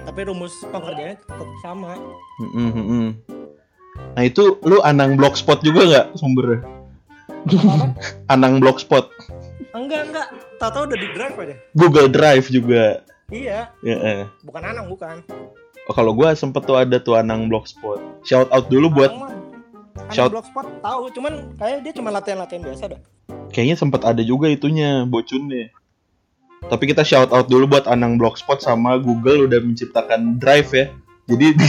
tapi 0.01 0.23
rumus 0.23 0.51
pengerjaannya 0.65 1.15
tetap 1.17 1.49
sama 1.61 1.95
Mm-mm, 2.37 2.67
mm-mm. 2.73 3.05
Nah 4.11 4.23
itu 4.23 4.59
lu 4.61 4.81
anang 4.81 5.15
blogspot 5.15 5.61
juga 5.61 5.85
nggak 5.85 6.07
sumbernya? 6.15 6.59
Anang 8.27 8.57
blogspot, 8.57 9.09
enggak 9.71 10.01
enggak 10.07 10.27
tahu-tahu 10.57 10.83
udah 10.87 10.97
di 10.97 11.07
drive 11.11 11.35
aja 11.37 11.55
Google 11.73 12.07
Drive 12.07 12.47
juga. 12.47 13.01
iya 13.27 13.71
Ya, 13.79 13.95
eh. 13.97 14.23
bukan 14.41 14.61
anang 14.61 14.87
bukan 14.87 15.23
Oh, 15.83 15.93
kalau 15.93 16.13
gua 16.13 16.31
sempet 16.31 16.61
tuh 16.61 16.77
ada 16.77 16.97
tuh 16.97 17.17
anang 17.17 17.49
blogspot. 17.49 17.97
Shout 18.21 18.47
out 18.49 18.69
dulu 18.69 18.93
buat 18.93 19.09
Anang 19.09 19.19
mah 19.19 19.33
anang 19.97 20.13
Shout- 20.13 20.31
blogspot 20.31 20.67
tahu 20.79 21.01
cuman 21.11 21.33
kayaknya 21.55 21.79
dia 21.81 21.93
cuma 21.93 22.09
latihan-latihan 22.09 22.61
biasa 22.61 22.83
dah 22.87 23.01
kayaknya 23.49 23.75
sempet 23.75 24.01
ada 24.01 24.21
juga 24.21 24.47
itunya 24.47 25.03
bocunnya. 25.03 25.73
Tapi 26.61 26.83
kita 26.85 27.01
shout 27.01 27.33
out 27.33 27.49
dulu 27.49 27.65
buat 27.67 27.83
Anang 27.83 28.15
Blogspot 28.15 28.61
sama 28.61 28.95
Google 28.95 29.49
udah 29.49 29.59
menciptakan 29.59 30.37
Drive 30.37 30.69
ya. 30.71 30.93
Jadi 31.25 31.45
di, 31.51 31.67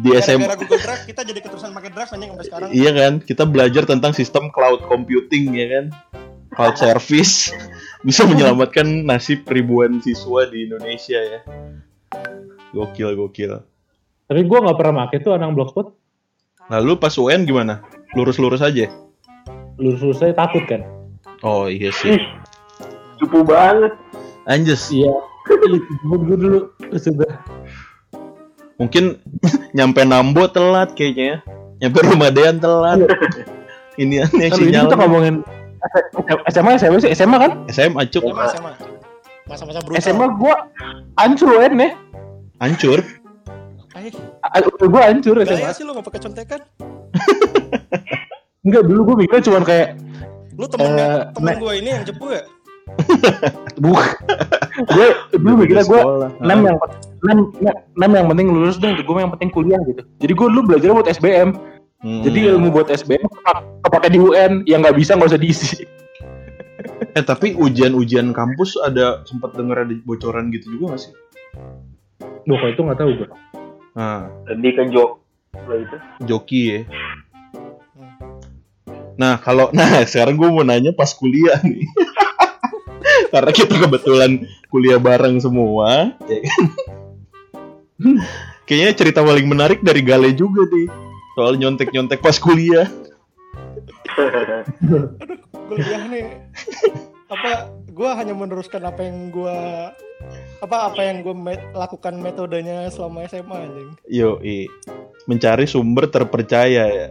di 0.00 0.16
SM 0.16 0.40
gara-gara 0.40 0.56
Google 0.56 0.80
Drive 0.80 1.04
kita 1.04 1.20
jadi 1.20 1.38
keterusan 1.44 1.70
pakai 1.76 1.90
Drive 1.92 2.10
anjing 2.16 2.30
sampai 2.32 2.46
sekarang 2.48 2.68
iya 2.72 2.90
kan 2.96 3.12
kita 3.20 3.44
belajar 3.44 3.82
tentang 3.84 4.16
sistem 4.16 4.48
cloud 4.48 4.88
computing 4.88 5.52
ya 5.52 5.66
kan. 5.68 5.86
Cloud 6.52 6.76
service 6.76 7.52
bisa 8.06 8.24
menyelamatkan 8.28 8.84
nasib 9.04 9.44
ribuan 9.48 10.00
siswa 10.00 10.48
di 10.48 10.68
Indonesia 10.68 11.20
ya. 11.20 11.40
Gokil 12.72 13.16
gokil. 13.16 13.52
Tapi 14.28 14.40
gue 14.48 14.58
nggak 14.64 14.76
pernah 14.80 15.04
make 15.04 15.20
tuh 15.20 15.36
anang 15.36 15.52
blogspot. 15.52 15.92
Lalu 16.72 16.96
pas 16.96 17.12
UN 17.20 17.44
gimana? 17.44 17.84
Lurus-lurus 18.16 18.64
aja. 18.64 18.88
Lurus-lurus 19.76 20.24
saya 20.24 20.32
takut 20.32 20.64
kan. 20.64 20.84
Oh 21.44 21.68
iya 21.68 21.92
sih. 21.92 22.16
Cupu 23.20 23.44
banget. 23.44 23.92
Anjas. 24.48 24.88
Iya. 24.88 25.12
Gue 26.04 26.36
dulu 26.36 26.72
sudah. 26.96 27.32
Mungkin 28.82 29.04
nyampe 29.70 30.02
Nambo 30.02 30.50
telat 30.50 30.90
kayaknya 30.92 31.24
ya. 31.24 31.36
Nyampe 31.80 31.98
rumah 32.02 32.28
Dean 32.28 32.58
telat. 32.58 32.98
Ini 33.94 34.24
aneh 34.24 34.48
ini 34.48 34.50
kita 34.50 34.56
sinyal. 34.88 34.98
ngomongin 34.98 35.34
SMA 36.48 36.78
SMA 36.78 36.98
sih 36.98 37.10
SMA 37.12 37.36
kan? 37.36 37.50
SMA 37.68 38.02
cuk 38.08 38.22
SMA 38.24 38.46
SMA 38.48 38.72
masa-masa 39.44 39.78
brutal 39.80 40.00
SMA 40.00 40.26
gue 40.32 40.54
hancur 41.14 41.48
UN 41.52 41.74
ya. 41.76 41.90
hancur. 42.58 42.98
eh 43.92 44.08
Gue 44.80 45.02
hancur 45.02 45.34
SMA. 45.38 45.58
gaya 45.60 45.70
sih 45.70 45.82
lu 45.82 45.92
gak 45.92 46.06
pakai 46.06 46.20
contekan 46.20 46.60
Enggak 48.64 48.82
dulu 48.82 49.00
gue 49.04 49.16
mikirnya 49.20 49.42
cuma 49.42 49.58
kayak 49.60 49.98
lu 50.52 50.64
Eh, 50.64 50.70
temen 50.70 50.90
nah. 51.36 51.54
gue 51.58 51.72
ini 51.76 51.88
yang 51.90 52.02
cepu 52.02 52.26
ya 52.30 52.42
bukan. 53.76 54.08
gue 54.86 55.06
dulu 55.34 55.54
mikirnya 55.58 55.84
gue 55.84 56.00
enam 56.38 56.58
yang 56.62 56.76
enam 57.22 57.54
enam 57.98 58.10
yang 58.14 58.26
penting 58.30 58.48
lulus 58.50 58.76
dong. 58.78 58.98
Gue 58.98 59.22
yang 59.22 59.32
penting 59.34 59.50
kuliah 59.54 59.80
gitu. 59.86 60.02
Jadi 60.18 60.32
gue 60.34 60.46
dulu 60.50 60.62
belajar 60.74 60.90
buat 60.94 61.08
SBM. 61.08 61.54
Hmm. 62.02 62.22
Jadi 62.26 62.50
ilmu 62.50 62.74
buat 62.74 62.90
SBM 62.90 63.30
kepak- 63.30 63.66
kepake 63.86 64.08
di 64.10 64.18
UN 64.18 64.52
yang 64.66 64.82
nggak 64.82 64.98
bisa 64.98 65.14
nggak 65.14 65.30
usah 65.30 65.40
diisi. 65.40 65.86
eh 67.18 67.22
tapi 67.22 67.54
ujian-ujian 67.54 68.34
kampus 68.34 68.74
ada 68.82 69.22
sempat 69.22 69.54
denger 69.54 69.86
ada 69.86 69.94
bocoran 70.02 70.50
gitu 70.50 70.74
juga 70.74 70.98
gak 70.98 71.02
sih? 71.06 71.12
Duh 72.42 72.58
kalau 72.58 72.72
itu 72.74 72.82
nggak 72.82 72.98
tahu 72.98 73.10
gue. 73.22 73.28
Nah, 73.94 74.26
Lebih 74.50 74.70
ke 74.74 74.82
jok. 74.90 75.10
Itu. 75.52 75.96
joki 76.26 76.62
ya. 76.64 76.80
Nah, 79.20 79.38
kalau 79.38 79.70
nah 79.76 80.02
sekarang 80.02 80.34
gue 80.34 80.48
mau 80.50 80.66
nanya 80.66 80.90
pas 80.90 81.12
kuliah 81.14 81.60
nih. 81.62 81.86
Karena 83.32 83.50
kita 83.54 83.74
kebetulan 83.78 84.44
kuliah 84.68 85.00
bareng 85.00 85.40
semua, 85.40 86.12
ya 86.28 86.38
kan? 86.42 86.64
Kayaknya 88.68 88.92
cerita 88.94 89.20
paling 89.22 89.46
menarik 89.46 89.82
dari 89.82 90.00
Gale 90.06 90.30
juga 90.32 90.64
nih. 90.70 90.88
Soal 91.34 91.56
nyontek-nyontek 91.58 92.20
pas 92.20 92.36
kuliah. 92.38 92.86
gue 95.72 95.76
lebih 95.80 95.94
aneh 95.96 96.26
apa 97.32 97.72
gue 97.88 98.10
hanya 98.12 98.34
meneruskan 98.36 98.84
apa 98.84 99.00
yang 99.08 99.32
gue 99.32 99.56
apa 100.60 100.76
apa 100.92 101.00
yang 101.00 101.24
gue 101.24 101.32
lakukan 101.72 102.20
metodenya 102.20 102.92
selama 102.92 103.24
SMA 103.24 103.56
anjing 103.56 103.90
Yo, 104.04 104.36
mencari 105.24 105.64
sumber 105.64 106.12
terpercaya 106.12 106.84
ya. 106.92 107.08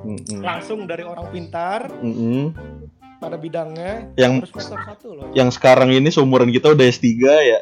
Hmm. 0.00 0.16
Mm-mm. 0.16 0.40
langsung 0.40 0.88
dari 0.88 1.04
orang 1.04 1.28
pintar 1.28 1.92
Mm-mm. 2.00 2.56
pada 3.20 3.36
bidangnya 3.36 4.16
Yang 4.16 4.48
terus 4.48 4.72
satu 4.72 5.12
loh 5.12 5.28
yang 5.36 5.52
sekarang 5.52 5.92
ini 5.92 6.08
seumuran 6.08 6.48
kita 6.52 6.72
udah 6.72 6.86
S3 6.88 7.08
ya. 7.24 7.60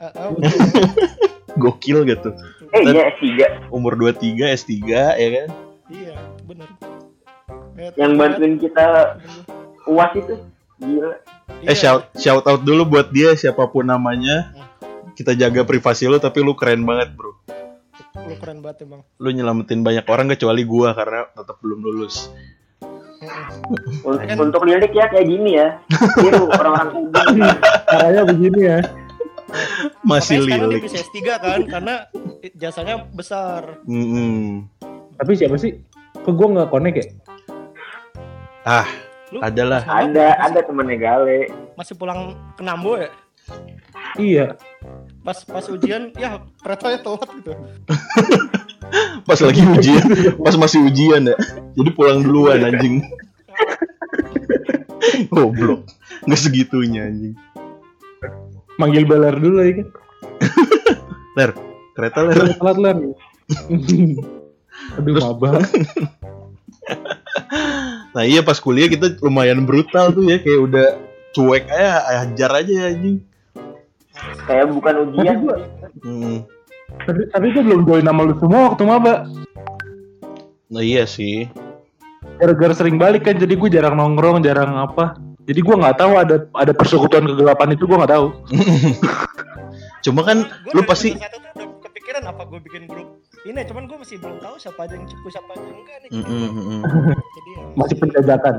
Gokil 1.62 2.08
gitu. 2.08 2.30
Eh 2.72 2.82
iya 2.86 3.10
S3. 3.12 3.68
Umur 3.68 3.94
23 3.94 4.54
S3 4.54 4.72
ya 4.88 5.28
kan. 5.34 5.48
iya 5.90 6.14
bener 6.46 6.68
Yang 7.98 8.12
bantuin 8.14 8.54
kita 8.56 8.86
uas 9.84 10.12
itu 10.14 10.34
gila 10.78 11.18
Eh 11.60 11.74
shout 11.74 12.06
shout 12.14 12.46
out 12.46 12.62
dulu 12.62 12.86
buat 12.88 13.10
dia 13.10 13.34
siapa 13.34 13.66
pun 13.66 13.84
namanya. 13.84 14.54
Kita 15.12 15.36
jaga 15.36 15.66
privasi 15.66 16.08
lu 16.08 16.16
tapi 16.16 16.40
lu 16.40 16.56
keren 16.56 16.86
banget, 16.86 17.12
Bro. 17.12 17.36
Lu 18.24 18.34
keren 18.40 18.64
banget 18.64 18.88
emang. 18.88 19.04
Lu 19.18 19.28
nyelamatin 19.28 19.84
banyak 19.84 20.06
orang 20.06 20.30
kecuali 20.30 20.64
gua 20.64 20.96
karena 20.96 21.28
tetap 21.34 21.60
belum 21.60 21.82
lulus. 21.82 22.32
Mm-mm. 23.20 24.06
Un- 24.08 24.16
Kan- 24.16 24.40
untuk 24.40 24.64
lirik 24.64 24.96
ya 24.96 25.04
kayak 25.12 25.28
gini 25.28 25.60
ya 25.60 25.76
Tiru 26.16 26.48
orang-orang 26.48 27.12
kayak 27.12 27.26
gini 27.28 27.44
Caranya 27.84 28.22
begini 28.24 28.60
ya. 28.64 28.78
Masih 30.00 30.36
Makanya 30.36 30.44
sekarang 30.44 30.60
dia 30.60 30.72
lilik. 30.72 30.82
bisa 30.84 30.96
S3 31.00 31.16
kan 31.36 31.60
karena 31.64 31.94
jasanya 32.54 32.94
besar. 33.08 33.62
Mm-mm. 33.84 34.66
Tapi 35.14 35.32
siapa 35.34 35.56
sih? 35.56 35.78
Kok 36.16 36.30
gue 36.30 36.48
nggak 36.50 36.68
connect 36.68 36.96
ya? 36.96 37.06
Ah, 38.62 38.86
Lu 39.28 39.40
adalah. 39.40 39.80
Ada 39.82 40.06
masih- 40.06 40.40
ada 40.42 40.60
temennya 40.62 40.98
Gale 40.98 41.40
Masih 41.74 41.94
pulang 41.94 42.20
ke 42.54 42.62
Nambo 42.62 42.94
ya? 42.94 43.10
Iya. 44.14 44.46
Pas 45.20 45.38
pas 45.40 45.64
ujian 45.66 46.10
ya 46.14 46.42
keretanya 46.58 46.98
telat 46.98 47.30
gitu. 47.32 47.52
Pas 49.22 49.38
lagi 49.38 49.62
ujian, 49.62 50.02
pas 50.36 50.50
masih 50.56 50.82
ujian 50.82 51.22
ya. 51.22 51.36
Jadi 51.72 51.90
pulang 51.92 52.26
duluan 52.26 52.58
anjing. 52.58 53.06
Goblok. 55.30 55.86
Nggak 56.26 56.40
segitunya 56.40 57.06
anjing. 57.06 57.38
Manggil 58.80 59.04
balar 59.04 59.36
dulu 59.36 59.60
ya 59.60 59.72
kan. 59.84 59.88
Kereta 61.94 62.24
ler. 62.24 62.56
Telat 62.56 62.78
ler. 62.80 62.96
Aduh 64.96 65.14
mabah. 65.20 65.60
Nah 68.10 68.26
iya 68.26 68.42
pas 68.42 68.58
kuliah 68.58 68.90
kita 68.90 69.22
lumayan 69.22 69.62
brutal 69.62 70.10
tuh 70.10 70.26
ya 70.26 70.42
kayak 70.42 70.60
udah 70.66 70.86
cuek 71.30 71.70
aja 71.70 72.26
ajar 72.26 72.50
aja 72.58 72.90
anjing. 72.90 73.22
kayak 74.50 74.66
bukan 74.74 74.94
ujian 75.06 75.24
Tapi 75.30 75.42
gua, 75.46 75.56
Hmm. 76.02 76.36
tapi, 77.06 77.20
tapi 77.30 77.46
gue 77.54 77.62
belum 77.62 77.86
join 77.86 78.02
nama 78.02 78.26
lu 78.26 78.34
semua 78.42 78.74
waktu 78.74 78.82
maba. 78.82 79.30
Nah 80.74 80.82
iya 80.82 81.06
sih. 81.06 81.46
Gara-gara 82.36 82.74
sering 82.74 82.98
balik 82.98 83.30
kan, 83.30 83.38
jadi 83.38 83.54
gue 83.54 83.70
jarang 83.70 83.94
nongkrong, 83.94 84.42
jarang 84.42 84.74
apa. 84.74 85.14
Jadi 85.48 85.60
gue 85.64 85.76
nggak 85.76 85.96
tahu 85.98 86.12
ada 86.20 86.36
ada 86.56 86.72
persekutuan 86.76 87.24
kegelapan 87.24 87.72
itu 87.74 87.84
gue 87.88 87.96
nggak 87.96 88.12
tahu. 88.12 88.26
Cuma 90.04 90.24
kan 90.24 90.48
Gua 90.64 90.80
lu 90.80 90.82
pasti 90.88 91.16
kepikiran 92.10 92.22
apa 92.26 92.42
gue 92.48 92.60
bikin 92.64 92.84
grup 92.90 93.06
ini 93.46 93.62
cuman 93.64 93.88
gue 93.88 93.96
masih 93.96 94.20
belum 94.20 94.36
tahu 94.42 94.58
siapa 94.60 94.84
aja 94.84 94.98
yang 94.98 95.08
cukup 95.08 95.30
siapa 95.32 95.50
aja 95.56 95.68
enggak 95.72 95.96
nih 96.04 96.10
Mm-mm, 96.12 96.46
mm-mm. 96.52 96.80
jadi 97.16 97.50
ya, 97.54 97.62
Masih 97.72 97.96
penjajakan. 97.96 98.54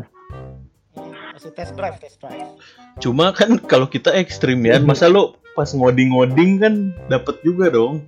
hmm, 0.98 1.20
masih 1.38 1.52
test 1.54 1.74
drive 1.78 1.98
test 2.02 2.18
drive 2.18 2.50
Cuma 2.98 3.30
kan 3.36 3.60
kalau 3.62 3.86
kita 3.90 4.10
ekstrim 4.14 4.62
ya, 4.66 4.82
masa 4.82 5.10
lu 5.10 5.34
pas 5.52 5.68
ngoding-ngoding 5.74 6.62
kan 6.64 6.74
dapat 7.12 7.36
juga 7.44 7.68
dong. 7.74 8.08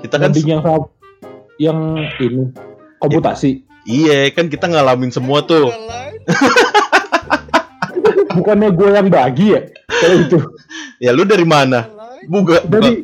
Kita 0.00 0.16
kan 0.16 0.30
Ngoding 0.30 0.48
yang 0.48 0.62
yang 1.58 1.78
ini 2.20 2.52
komputasi. 3.00 3.64
Iya 3.86 4.30
kan 4.32 4.48
kita 4.48 4.68
ngalamin 4.68 5.12
semua 5.12 5.44
tuh. 5.44 5.70
Bukannya 8.36 8.70
gue 8.72 8.88
yang 8.94 9.10
bagi 9.10 9.46
ya? 9.56 9.60
Kalau 9.88 10.16
itu. 10.18 10.38
Ya 11.00 11.16
lu 11.16 11.24
dari 11.24 11.48
mana? 11.48 11.88
Lain. 11.88 12.28
Buka. 12.28 12.60
Dari 12.68 13.00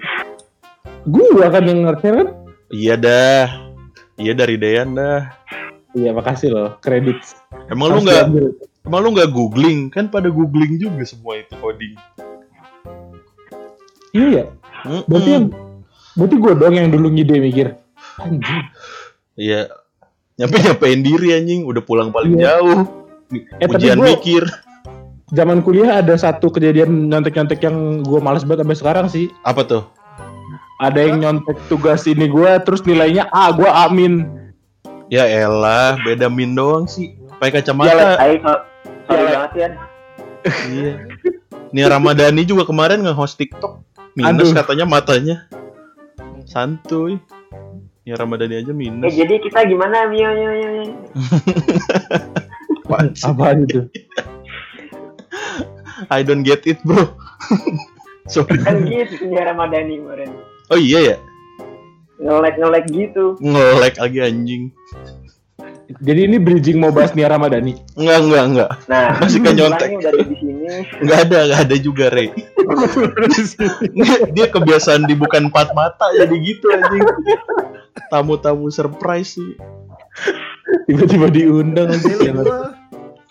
gue 1.09 1.47
kan 1.49 1.65
yang 1.65 1.89
ngerti 1.89 2.13
kan? 2.13 2.29
Iya 2.69 2.95
dah. 3.01 3.73
Iya 4.21 4.37
dari 4.37 4.61
Dean 4.61 4.93
dah. 4.93 5.33
Iya 5.97 6.13
makasih 6.13 6.53
loh 6.53 6.77
kredit. 6.85 7.17
Emang 7.73 7.97
lu 7.97 8.05
nggak 8.05 8.37
emang 8.85 9.01
lu 9.01 9.17
nggak 9.17 9.33
googling 9.33 9.89
kan 9.89 10.13
pada 10.13 10.29
googling 10.29 10.77
juga 10.77 11.09
semua 11.09 11.41
itu 11.41 11.57
coding. 11.57 11.97
Iya 14.13 14.27
ya. 14.29 14.45
Mm-mm. 14.85 15.09
Berarti 15.09 15.31
yang 15.33 15.47
berarti 16.21 16.37
gue 16.37 16.53
dong 16.53 16.75
yang 16.77 16.89
dulu 16.93 17.09
ngide 17.17 17.37
mikir. 17.41 17.81
Anjing. 18.21 18.61
Iya. 19.41 19.73
Nyampe 20.37 20.57
nyampein 20.61 21.01
diri 21.01 21.33
anjing, 21.33 21.65
udah 21.65 21.81
pulang 21.81 22.13
paling 22.13 22.37
Iya. 22.37 22.61
jauh. 22.61 22.81
Eh, 23.59 23.67
Ujian 23.67 23.97
gua- 23.97 24.13
mikir. 24.13 24.45
Zaman 25.27 25.59
kuliah 25.59 25.99
ada 25.99 26.15
satu 26.15 26.49
kejadian 26.49 27.11
nyontek-nyontek 27.11 27.59
yang 27.59 27.75
gue 28.01 28.21
males 28.23 28.47
banget 28.47 28.63
sampai 28.63 28.79
sekarang 28.79 29.07
sih. 29.09 29.27
Apa 29.43 29.67
tuh? 29.67 29.83
Ada 30.79 31.03
yang 31.03 31.19
nyontek 31.19 31.57
tugas 31.67 32.07
ini 32.07 32.29
gue 32.29 32.51
terus 32.63 32.85
nilainya 32.85 33.27
A, 33.29 33.51
gue 33.51 33.67
amin. 33.67 34.29
Ya 35.09 35.27
elah, 35.27 35.99
beda 35.99 36.29
min 36.29 36.55
doang 36.55 36.87
sih. 36.87 37.17
Pakai 37.43 37.59
kacamata. 37.59 38.15
Sorry 38.17 38.39
Iya. 39.09 39.27
banget 39.33 39.53
ya 39.55 39.69
Iya. 40.69 40.93
Nia 41.75 41.87
Ramadhani 41.91 42.47
juga 42.47 42.63
kemarin 42.63 43.03
nge-host 43.03 43.35
TikTok. 43.35 43.83
Minus 44.15 44.53
Aduh. 44.53 44.63
katanya 44.63 44.85
matanya. 44.87 45.37
Santuy. 46.45 47.19
Nia 48.07 48.15
Ramadhani 48.15 48.63
aja 48.63 48.71
Eh 48.71 48.79
minus. 48.79 49.11
jadi 49.11 49.35
kita 49.43 49.67
gimana 49.67 50.07
Mio 50.07 50.31
Mio 50.31 50.51
Mio? 50.55 50.85
Apa 53.27 53.59
itu? 53.59 53.91
I 56.07 56.23
don't 56.23 56.47
get 56.47 56.63
it, 56.71 56.79
bro. 56.87 57.03
Sorry. 58.31 58.63
Kan 58.63 58.87
gitu 58.87 59.19
punya 59.19 59.51
Ramadhani 59.51 59.99
kemarin 59.99 60.31
Oh 60.71 60.79
iya 60.79 61.15
ya? 61.15 61.17
Ngelek-ngelek 62.23 62.87
gitu 62.95 63.35
Nge-lag 63.43 63.99
lagi 63.99 64.19
anjing. 64.23 64.63
Jadi 65.99 66.31
ini 66.31 66.39
bridging 66.39 66.79
mau 66.79 66.95
bahas 66.95 67.11
Nia 67.11 67.27
Ramadhani. 67.27 67.75
Enggak, 67.99 68.19
enggak, 68.23 68.45
enggak. 68.47 68.71
Nah 68.87 69.19
Masih 69.19 69.43
kan 69.43 69.51
nyontek. 69.59 69.89
udah 69.99 70.11
ada 70.15 70.23
di 70.23 70.37
sini 70.39 70.63
Enggak 71.03 71.19
ada, 71.27 71.39
enggak 71.43 71.61
ada 71.67 71.77
juga, 71.83 72.05
Rey. 72.15 72.31
Dia, 72.67 74.17
dia 74.37 74.47
kebiasaan 74.51 75.07
dibuka 75.07 75.39
empat 75.39 75.73
mata 75.73 76.11
jadi 76.13 76.35
gitu 76.43 76.67
anjing. 76.71 77.03
Tamu-tamu 78.11 78.69
surprise 78.69 79.39
sih. 79.39 79.53
Tiba-tiba 80.87 81.31
diundang 81.31 81.91
aja. 81.91 82.75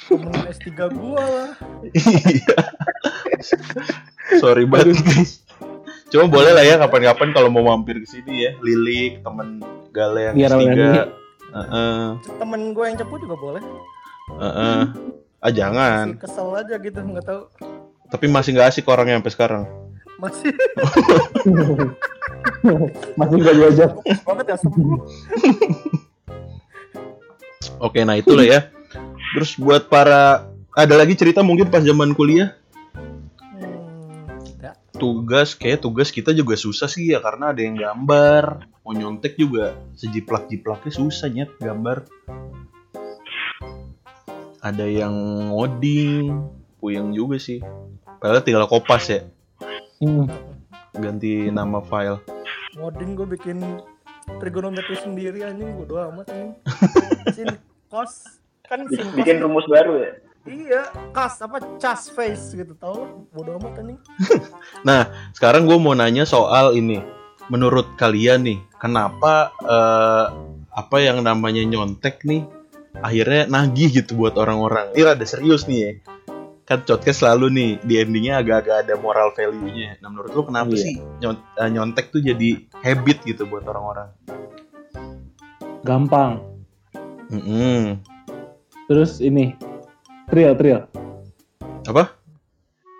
Temen 0.05 0.37
S3 0.53 0.69
gua 0.93 1.23
lah 1.23 1.51
Iya. 1.89 2.57
Sorry 4.37 4.69
banget 4.69 5.01
guys. 5.01 5.41
Cuma 6.13 6.29
boleh 6.29 6.53
lah 6.53 6.61
ya 6.61 6.77
kapan-kapan 6.77 7.33
kalau 7.33 7.49
mau 7.49 7.65
mampir 7.65 7.97
ke 7.97 8.07
sini 8.07 8.45
ya, 8.45 8.51
Lilik, 8.61 9.25
temen 9.25 9.65
Gale 9.89 10.31
yang 10.31 10.35
Iya, 10.37 10.47
S3. 10.47 10.53
Ramadhani. 10.53 10.99
Heeh, 11.55 12.03
temen 12.35 12.61
gue 12.75 12.83
yang 12.83 12.97
cepu 12.99 13.15
juga 13.15 13.35
boleh 13.39 13.63
heeh. 14.43 14.81
Ah 15.39 15.51
jangan, 15.53 16.19
kesel 16.19 16.51
aja 16.51 16.75
gitu 16.75 16.99
nggak 16.99 17.23
tahu 17.23 17.47
tapi 18.09 18.25
masih 18.29 18.53
nggak 18.55 18.69
asik 18.73 18.85
orangnya 18.87 19.17
sampai 19.21 19.33
sekarang. 19.33 19.63
masih. 20.21 20.51
Masih 23.19 23.37
gak 23.41 23.55
diajak. 23.57 23.91
banget 24.25 24.45
ya 24.49 24.57
sembuh 24.57 24.97
Oke, 27.83 28.07
nah 28.07 28.15
itulah 28.15 28.45
ya. 28.45 28.59
Terus 29.35 29.59
buat 29.59 29.91
para 29.91 30.47
ada 30.71 30.95
lagi 30.95 31.13
cerita 31.13 31.43
mungkin 31.43 31.67
pas 31.67 31.83
zaman 31.83 32.15
kuliah? 32.15 32.55
Hmm, 33.51 34.31
tugas 34.95 35.53
kayak 35.59 35.83
tugas 35.83 36.07
kita 36.07 36.31
juga 36.31 36.55
susah 36.55 36.87
sih 36.87 37.11
ya 37.11 37.19
karena 37.19 37.51
ada 37.51 37.59
yang 37.59 37.75
gambar. 37.75 38.71
Mau 38.85 38.95
nyontek 38.95 39.35
juga 39.35 39.75
sejiplak-jiplaknya 39.99 40.91
susah 40.93 41.27
nyet 41.27 41.51
gambar. 41.59 42.07
Ada 44.63 44.87
yang 44.87 45.13
ngoding 45.51 46.47
puyeng 46.79 47.11
juga 47.11 47.37
sih 47.37 47.59
padahal 48.25 48.41
tinggal 48.41 48.65
kopas 48.65 49.05
ya. 49.05 49.21
Hmm. 50.01 50.25
ganti 50.97 51.53
nama 51.53 51.77
file. 51.85 52.17
Ngoding 52.73 53.13
gue 53.13 53.27
bikin 53.37 53.61
trigonometri 54.41 54.97
sendiri 54.97 55.45
anjing. 55.45 55.77
Bodo 55.77 56.01
amat 56.09 56.33
anjing. 56.33 56.51
Sin 57.37 57.53
cos 57.85 58.41
kan 58.65 58.81
sin 58.89 59.05
cos 59.05 59.13
Bikin 59.13 59.45
rumus 59.45 59.69
baru 59.69 60.01
ya? 60.01 60.11
Iya 60.45 60.81
kas 61.13 61.37
apa 61.45 61.61
cas 61.77 62.09
face 62.09 62.57
gitu 62.57 62.73
tau. 62.81 63.29
Bodo 63.29 63.61
amat 63.61 63.77
anjing. 63.77 63.99
Sekarang 65.37 65.69
gue 65.69 65.77
mau 65.77 65.93
nanya 65.93 66.25
soal 66.25 66.73
ini. 66.73 67.05
Menurut 67.53 67.93
kalian 67.93 68.41
nih 68.41 68.57
kenapa 68.81 69.53
eh, 69.61 70.25
apa 70.73 70.97
yang 70.97 71.21
namanya 71.21 71.61
nyontek 71.61 72.25
nih 72.25 72.41
akhirnya 73.05 73.45
nagih 73.45 74.01
gitu 74.01 74.17
buat 74.17 74.33
orang-orang? 74.33 74.97
Ini 74.97 75.13
rada 75.13 75.25
serius 75.29 75.69
nih 75.69 75.77
ya 75.77 75.91
kan 76.65 76.81
podcast 76.81 77.21
selalu 77.21 77.45
nih 77.49 77.71
di 77.79 77.93
endingnya 77.95 78.41
agak-agak 78.41 78.75
ada 78.83 78.93
moral 78.97 79.29
value-nya 79.31 80.01
nah 80.01 80.09
menurut 80.09 80.33
lo 80.33 80.41
kenapa 80.43 80.73
Iya. 80.73 80.81
sih 80.81 80.95
eh, 81.55 81.69
nyontek 81.69 82.09
tuh 82.09 82.19
jadi 82.19 82.49
habit 82.75 83.21
gitu 83.23 83.45
buat 83.45 83.63
orang-orang 83.63 84.09
Gampang. 85.81 86.41
Mm-mm. 87.29 88.01
Terus 88.85 89.21
ini. 89.21 89.53
Trial, 90.25 90.57
trial. 90.57 90.89
apa 91.85 92.17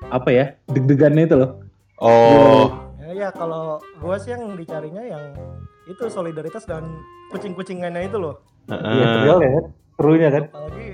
Apa 0.05 0.29
ya? 0.29 0.53
Deg-degannya 0.69 1.25
itu 1.25 1.33
loh. 1.33 1.65
oh 1.97 2.69
ya 2.99 3.09
ya 3.15 3.29
kalau 3.31 3.79
gue 3.79 4.15
sih 4.19 4.29
yang 4.29 4.53
dicarinya 4.53 4.99
yang 4.99 5.33
itu 5.85 6.05
solidaritas 6.05 6.65
dan 6.65 6.83
kucing-kucingannya 7.31 8.05
itu 8.05 8.19
loh 8.19 8.37
Iya, 8.67 9.05
trial 9.15 9.37
ya 9.39 9.49
kan? 9.51 9.65
Serunya 9.95 10.29
kan? 10.29 10.43
apalagi 10.45 10.87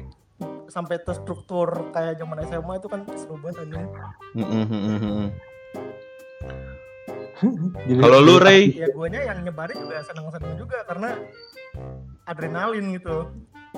sampai 0.71 0.97
terstruktur 0.97 1.67
kayak 1.91 2.15
zaman 2.15 2.39
SMA 2.41 2.73
itu 2.79 2.87
kan 2.87 3.03
seru 3.13 3.35
banget 3.37 3.67
anjing. 3.67 3.87
Jadi- 7.81 7.99
Kalau 7.99 8.19
lu 8.21 8.37
Ray, 8.37 8.69
Ya 8.71 8.87
guanya 8.89 9.21
yang 9.25 9.41
nyebarin 9.41 9.77
juga 9.81 9.99
seneng-seneng 10.05 10.53
juga 10.55 10.77
karena 10.85 11.17
adrenalin 12.23 12.93
gitu. 12.93 13.27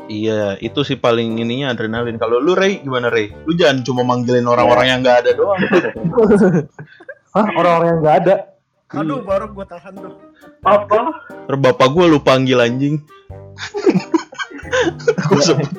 iya 0.05 0.57
itu 0.57 0.81
sih 0.83 0.97
paling 0.97 1.37
ininya 1.37 1.71
adrenalin. 1.71 2.17
Kalau 2.17 2.37
lu 2.37 2.53
Ray 2.53 2.81
gimana 2.81 3.07
Ray? 3.07 3.31
Lu 3.45 3.53
jangan 3.53 3.81
cuma 3.81 4.01
manggilin 4.03 4.43
orang-orang 4.43 4.85
yang 4.89 4.99
nggak 4.99 5.17
ada 5.23 5.31
doang. 5.31 5.61
Hah, 7.35 7.47
orang-orang 7.51 7.87
yang 7.87 7.99
nggak 8.01 8.17
ada. 8.21 8.35
Aduh 8.93 9.21
baru 9.23 9.49
gue 9.49 9.65
tahan 9.65 9.93
tuh. 9.95 10.13
Apa? 10.61 10.99
Bapak 11.47 11.87
gue 11.89 12.05
lu 12.05 12.19
panggil 12.19 12.59
anjing. 12.59 13.01
Gua 15.23 15.39
sebut. 15.39 15.69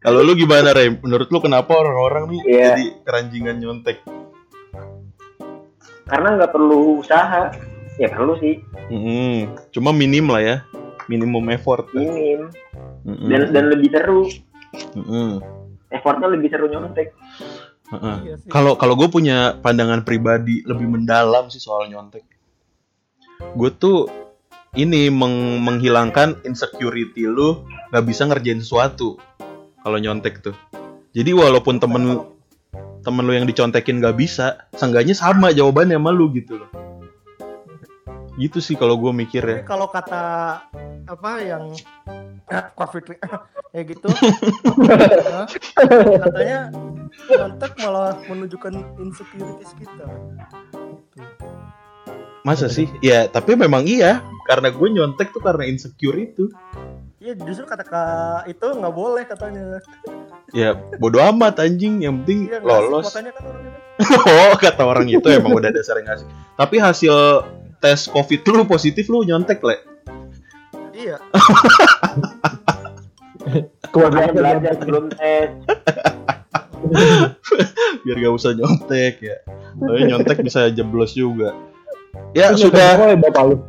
Kalau 0.00 0.24
lu 0.24 0.32
gimana 0.32 0.72
Ray? 0.72 0.96
Menurut 0.96 1.28
lu 1.28 1.38
kenapa 1.38 1.76
orang-orang 1.76 2.32
nih 2.32 2.40
Iya. 2.46 2.64
jadi 2.72 2.84
keranjingan 3.04 3.56
nyontek? 3.60 4.00
Karena 6.04 6.28
nggak 6.34 6.50
perlu 6.50 6.98
usaha. 6.98 7.52
Ya 8.00 8.08
perlu 8.08 8.32
sih, 8.40 8.56
Mm-mm. 8.88 9.52
Cuma 9.76 9.92
minim 9.92 10.24
lah 10.24 10.40
ya, 10.40 10.56
minimum 11.04 11.44
effort. 11.52 11.84
minim 11.92 12.48
Mm-mm. 13.04 13.28
dan 13.28 13.52
dan 13.52 13.64
lebih 13.68 13.92
seru. 13.92 14.24
Mm-mm. 14.96 15.44
Effortnya 15.92 16.32
lebih 16.32 16.48
seru 16.48 16.64
nyontek. 16.64 17.12
Heeh. 17.92 18.16
Iya. 18.24 18.34
Kalau 18.48 18.80
kalau 18.80 18.96
gue 18.96 19.04
punya 19.12 19.52
pandangan 19.60 20.00
pribadi 20.00 20.64
lebih 20.64 20.88
mendalam 20.88 21.52
sih 21.52 21.60
soal 21.60 21.92
nyontek. 21.92 22.24
Gue 23.52 23.68
tuh 23.68 24.08
ini 24.72 25.12
meng- 25.12 25.60
menghilangkan 25.60 26.40
insecurity 26.40 27.28
lu 27.28 27.68
nggak 27.92 28.04
bisa 28.06 28.24
ngerjain 28.24 28.64
sesuatu 28.64 29.20
kalau 29.84 29.98
nyontek 30.00 30.44
tuh. 30.44 30.56
Jadi 31.10 31.34
walaupun 31.34 31.82
temen 31.82 32.22
temen 33.00 33.24
lu 33.24 33.32
yang 33.32 33.48
dicontekin 33.48 33.98
nggak 33.98 34.16
bisa, 34.20 34.68
seenggaknya 34.76 35.16
sama 35.16 35.50
jawabannya 35.50 35.96
sama 35.96 36.12
lu 36.12 36.30
gitu 36.36 36.60
loh. 36.60 36.70
Gitu 38.36 38.60
sih 38.62 38.76
kalau 38.76 38.96
gue 39.00 39.12
mikir 39.12 39.42
ya. 39.42 39.60
Kalau 39.66 39.88
kata 39.90 40.22
apa 41.10 41.30
yang 41.42 41.74
covid 42.50 43.14
ya 43.70 43.82
gitu 43.90 44.10
katanya 46.26 46.74
kontak 47.30 47.72
malah 47.78 48.18
menunjukkan 48.26 48.74
insecurities 48.98 49.72
kita. 49.78 50.06
Masa 52.42 52.72
sih? 52.72 52.88
Ya 53.04 53.28
tapi 53.28 53.54
memang 53.54 53.84
iya, 53.84 54.24
karena 54.48 54.72
gue 54.72 54.88
nyontek 54.88 55.30
tuh 55.30 55.42
karena 55.44 55.68
insecure 55.68 56.18
itu. 56.18 56.50
Iya 57.20 57.36
justru 57.36 57.68
kata 57.68 57.84
kak 57.84 58.48
itu 58.48 58.64
nggak 58.64 58.94
boleh 58.96 59.28
katanya. 59.28 59.84
Ya 60.56 60.72
bodo 60.96 61.20
amat 61.20 61.60
anjing, 61.60 62.00
yang 62.00 62.24
penting 62.24 62.48
Iya 62.48 62.64
sih? 62.64 62.64
lolos. 62.64 63.12
Kan 63.12 63.28
kan. 63.28 63.44
Oh, 64.32 64.56
kata 64.56 64.88
orang 64.88 65.04
itu 65.12 65.28
emang 65.28 65.52
udah 65.52 65.68
dasar 65.68 66.00
ngasih. 66.00 66.24
Tapi 66.56 66.80
hasil 66.80 67.44
tes 67.84 68.08
COVID 68.08 68.40
lu 68.48 68.64
positif 68.64 69.12
lu 69.12 69.20
nyontek, 69.28 69.60
Le. 69.60 69.76
Iya. 70.96 71.20
Makanya 73.92 74.32
belajar 74.32 74.72
sebelum 74.80 75.12
tes. 75.12 75.52
Biar 78.08 78.16
gak 78.16 78.32
usah 78.32 78.56
nyontek 78.56 79.20
ya. 79.20 79.36
Tapi 79.76 80.08
nyontek 80.08 80.40
bisa 80.40 80.72
jeblos 80.72 81.12
juga. 81.12 81.52
Ya 82.32 82.56
sudah. 82.56 82.96
oleh 82.96 83.20
bapak 83.20 83.52
lu. 83.52 83.60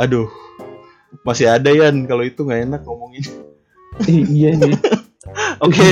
Aduh. 0.00 0.32
Masih 1.20 1.52
ada 1.52 1.68
Yan 1.68 2.08
kalau 2.08 2.24
itu 2.24 2.42
nggak 2.42 2.62
enak 2.72 2.80
ngomongin. 2.88 3.24
Iya 4.08 4.56
sih. 4.56 4.72
Oke. 5.64 5.86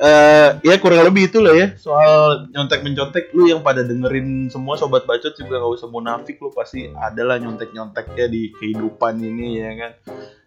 Eh, 0.00 0.48
ya 0.64 0.80
kurang 0.80 1.04
lebih 1.12 1.28
itu 1.28 1.44
lah 1.44 1.52
ya 1.52 1.76
soal 1.76 2.48
nyontek 2.56 2.80
mencontek 2.80 3.36
lu 3.36 3.52
yang 3.52 3.60
pada 3.60 3.84
dengerin 3.84 4.48
semua 4.48 4.80
sobat 4.80 5.04
bacot 5.04 5.36
juga 5.36 5.60
nggak 5.60 5.76
usah 5.76 5.92
munafik 5.92 6.40
lu 6.40 6.48
pasti 6.56 6.88
adalah 6.88 7.36
nyontek 7.36 7.68
nyonteknya 7.76 8.32
di 8.32 8.48
kehidupan 8.56 9.20
ini 9.20 9.60
ya 9.60 9.76
kan 9.76 9.92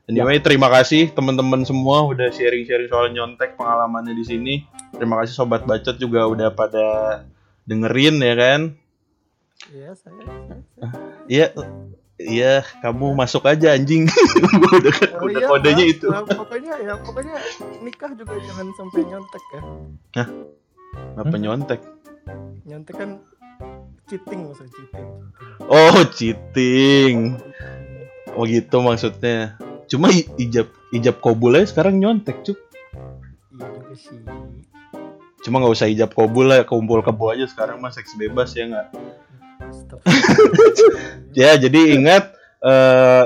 anyway 0.09 0.41
terima 0.41 0.73
kasih 0.73 1.13
teman-teman 1.13 1.61
semua 1.69 2.01
udah 2.01 2.33
sharing-sharing 2.33 2.89
soal 2.89 3.13
nyontek 3.13 3.53
pengalamannya 3.53 4.17
di 4.17 4.25
sini 4.25 4.53
terima 4.89 5.21
kasih 5.21 5.37
sobat 5.37 5.69
bacot 5.69 6.01
juga 6.01 6.25
udah 6.25 6.49
pada 6.57 7.21
dengerin 7.69 8.25
ya 8.25 8.33
kan 8.33 8.61
Iya 9.69 9.93
saya. 9.93 10.25
iya 11.29 11.47
iya 12.23 12.53
kamu 12.79 13.13
masuk 13.13 13.43
aja 13.45 13.75
anjing 13.75 14.07
udah, 14.73 14.93
Oh, 15.19 15.27
udah 15.27 15.41
iya, 15.43 15.47
kodenya 15.47 15.85
itu 15.85 16.07
Nah, 16.07 16.23
pokoknya 16.23 16.73
ya 16.79 16.93
pokoknya 16.97 17.35
nikah 17.81 18.11
juga 18.15 18.35
jangan 18.39 18.67
sampai 18.75 19.01
nyontek 19.05 19.43
ya. 19.51 19.61
apa 21.15 21.35
nyontek 21.35 21.81
Nyontek 22.63 22.95
kan 22.95 23.09
cheating 24.07 24.47
maksudnya 24.47 24.71
cheating. 24.71 25.07
oh 25.67 25.99
cheating 26.11 27.15
Oh 28.33 28.49
gitu 28.49 28.81
maksudnya. 28.81 29.61
Cuma 29.85 30.09
ijab 30.09 30.65
ijab 30.89 31.21
kabulnya 31.21 31.69
sekarang 31.69 32.01
nyontek 32.01 32.41
cuk. 32.41 32.57
Iya 33.53 33.67
juga 33.69 33.93
sih. 33.93 34.17
Cuma 35.45 35.61
nggak 35.61 35.73
usah 35.77 35.85
ijab 35.85 36.17
kabul 36.17 36.49
lah, 36.49 36.65
kumpul 36.65 37.05
kebo 37.05 37.29
aja 37.29 37.45
sekarang 37.45 37.77
mah 37.77 37.93
seks 37.93 38.17
bebas 38.17 38.57
ya 38.57 38.65
nggak. 38.65 38.89
Ya 41.39 41.57
jadi 41.57 41.97
ingat 41.97 42.29
eh 42.61 43.25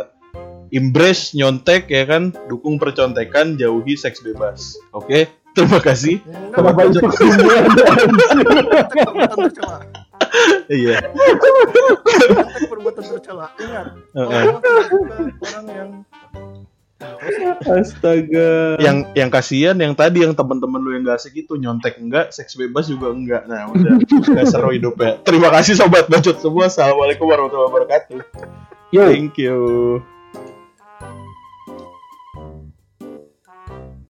embrace 0.72 1.36
nyontek 1.36 1.88
ya 1.88 2.04
kan, 2.08 2.36
dukung 2.52 2.80
percontekan, 2.80 3.56
jauhi 3.56 3.96
seks 3.96 4.20
bebas. 4.24 4.76
Oke, 4.92 5.28
terima 5.56 5.80
kasih. 5.80 6.20
Kenapa 6.52 6.88
itu. 6.88 7.00
Iya. 10.68 10.98
Perbuatan 12.68 13.04
tercela. 13.16 13.48
Ingat, 13.60 13.88
orang 14.16 15.66
yang 15.72 15.90
Astaga. 17.68 18.82
Yang 18.82 18.98
yang 19.14 19.30
kasihan 19.30 19.78
yang 19.78 19.94
tadi 19.94 20.26
yang 20.26 20.34
teman-teman 20.34 20.82
lu 20.82 20.98
yang 20.98 21.06
gak 21.06 21.22
asik 21.22 21.46
itu 21.46 21.54
nyontek 21.54 22.02
enggak, 22.02 22.34
seks 22.34 22.58
bebas 22.58 22.90
juga 22.90 23.14
enggak. 23.14 23.46
Nah, 23.46 23.70
udah 23.70 24.02
gak 24.34 24.46
seru 24.50 24.74
hidupnya. 24.74 25.22
Terima 25.22 25.54
kasih 25.54 25.78
sobat 25.78 26.10
bacot 26.10 26.42
semua. 26.42 26.66
Assalamualaikum 26.66 27.30
warahmatullahi 27.30 27.70
wabarakatuh. 27.70 28.20
Yo. 28.90 29.06
Thank 29.14 29.38
you. 29.38 30.02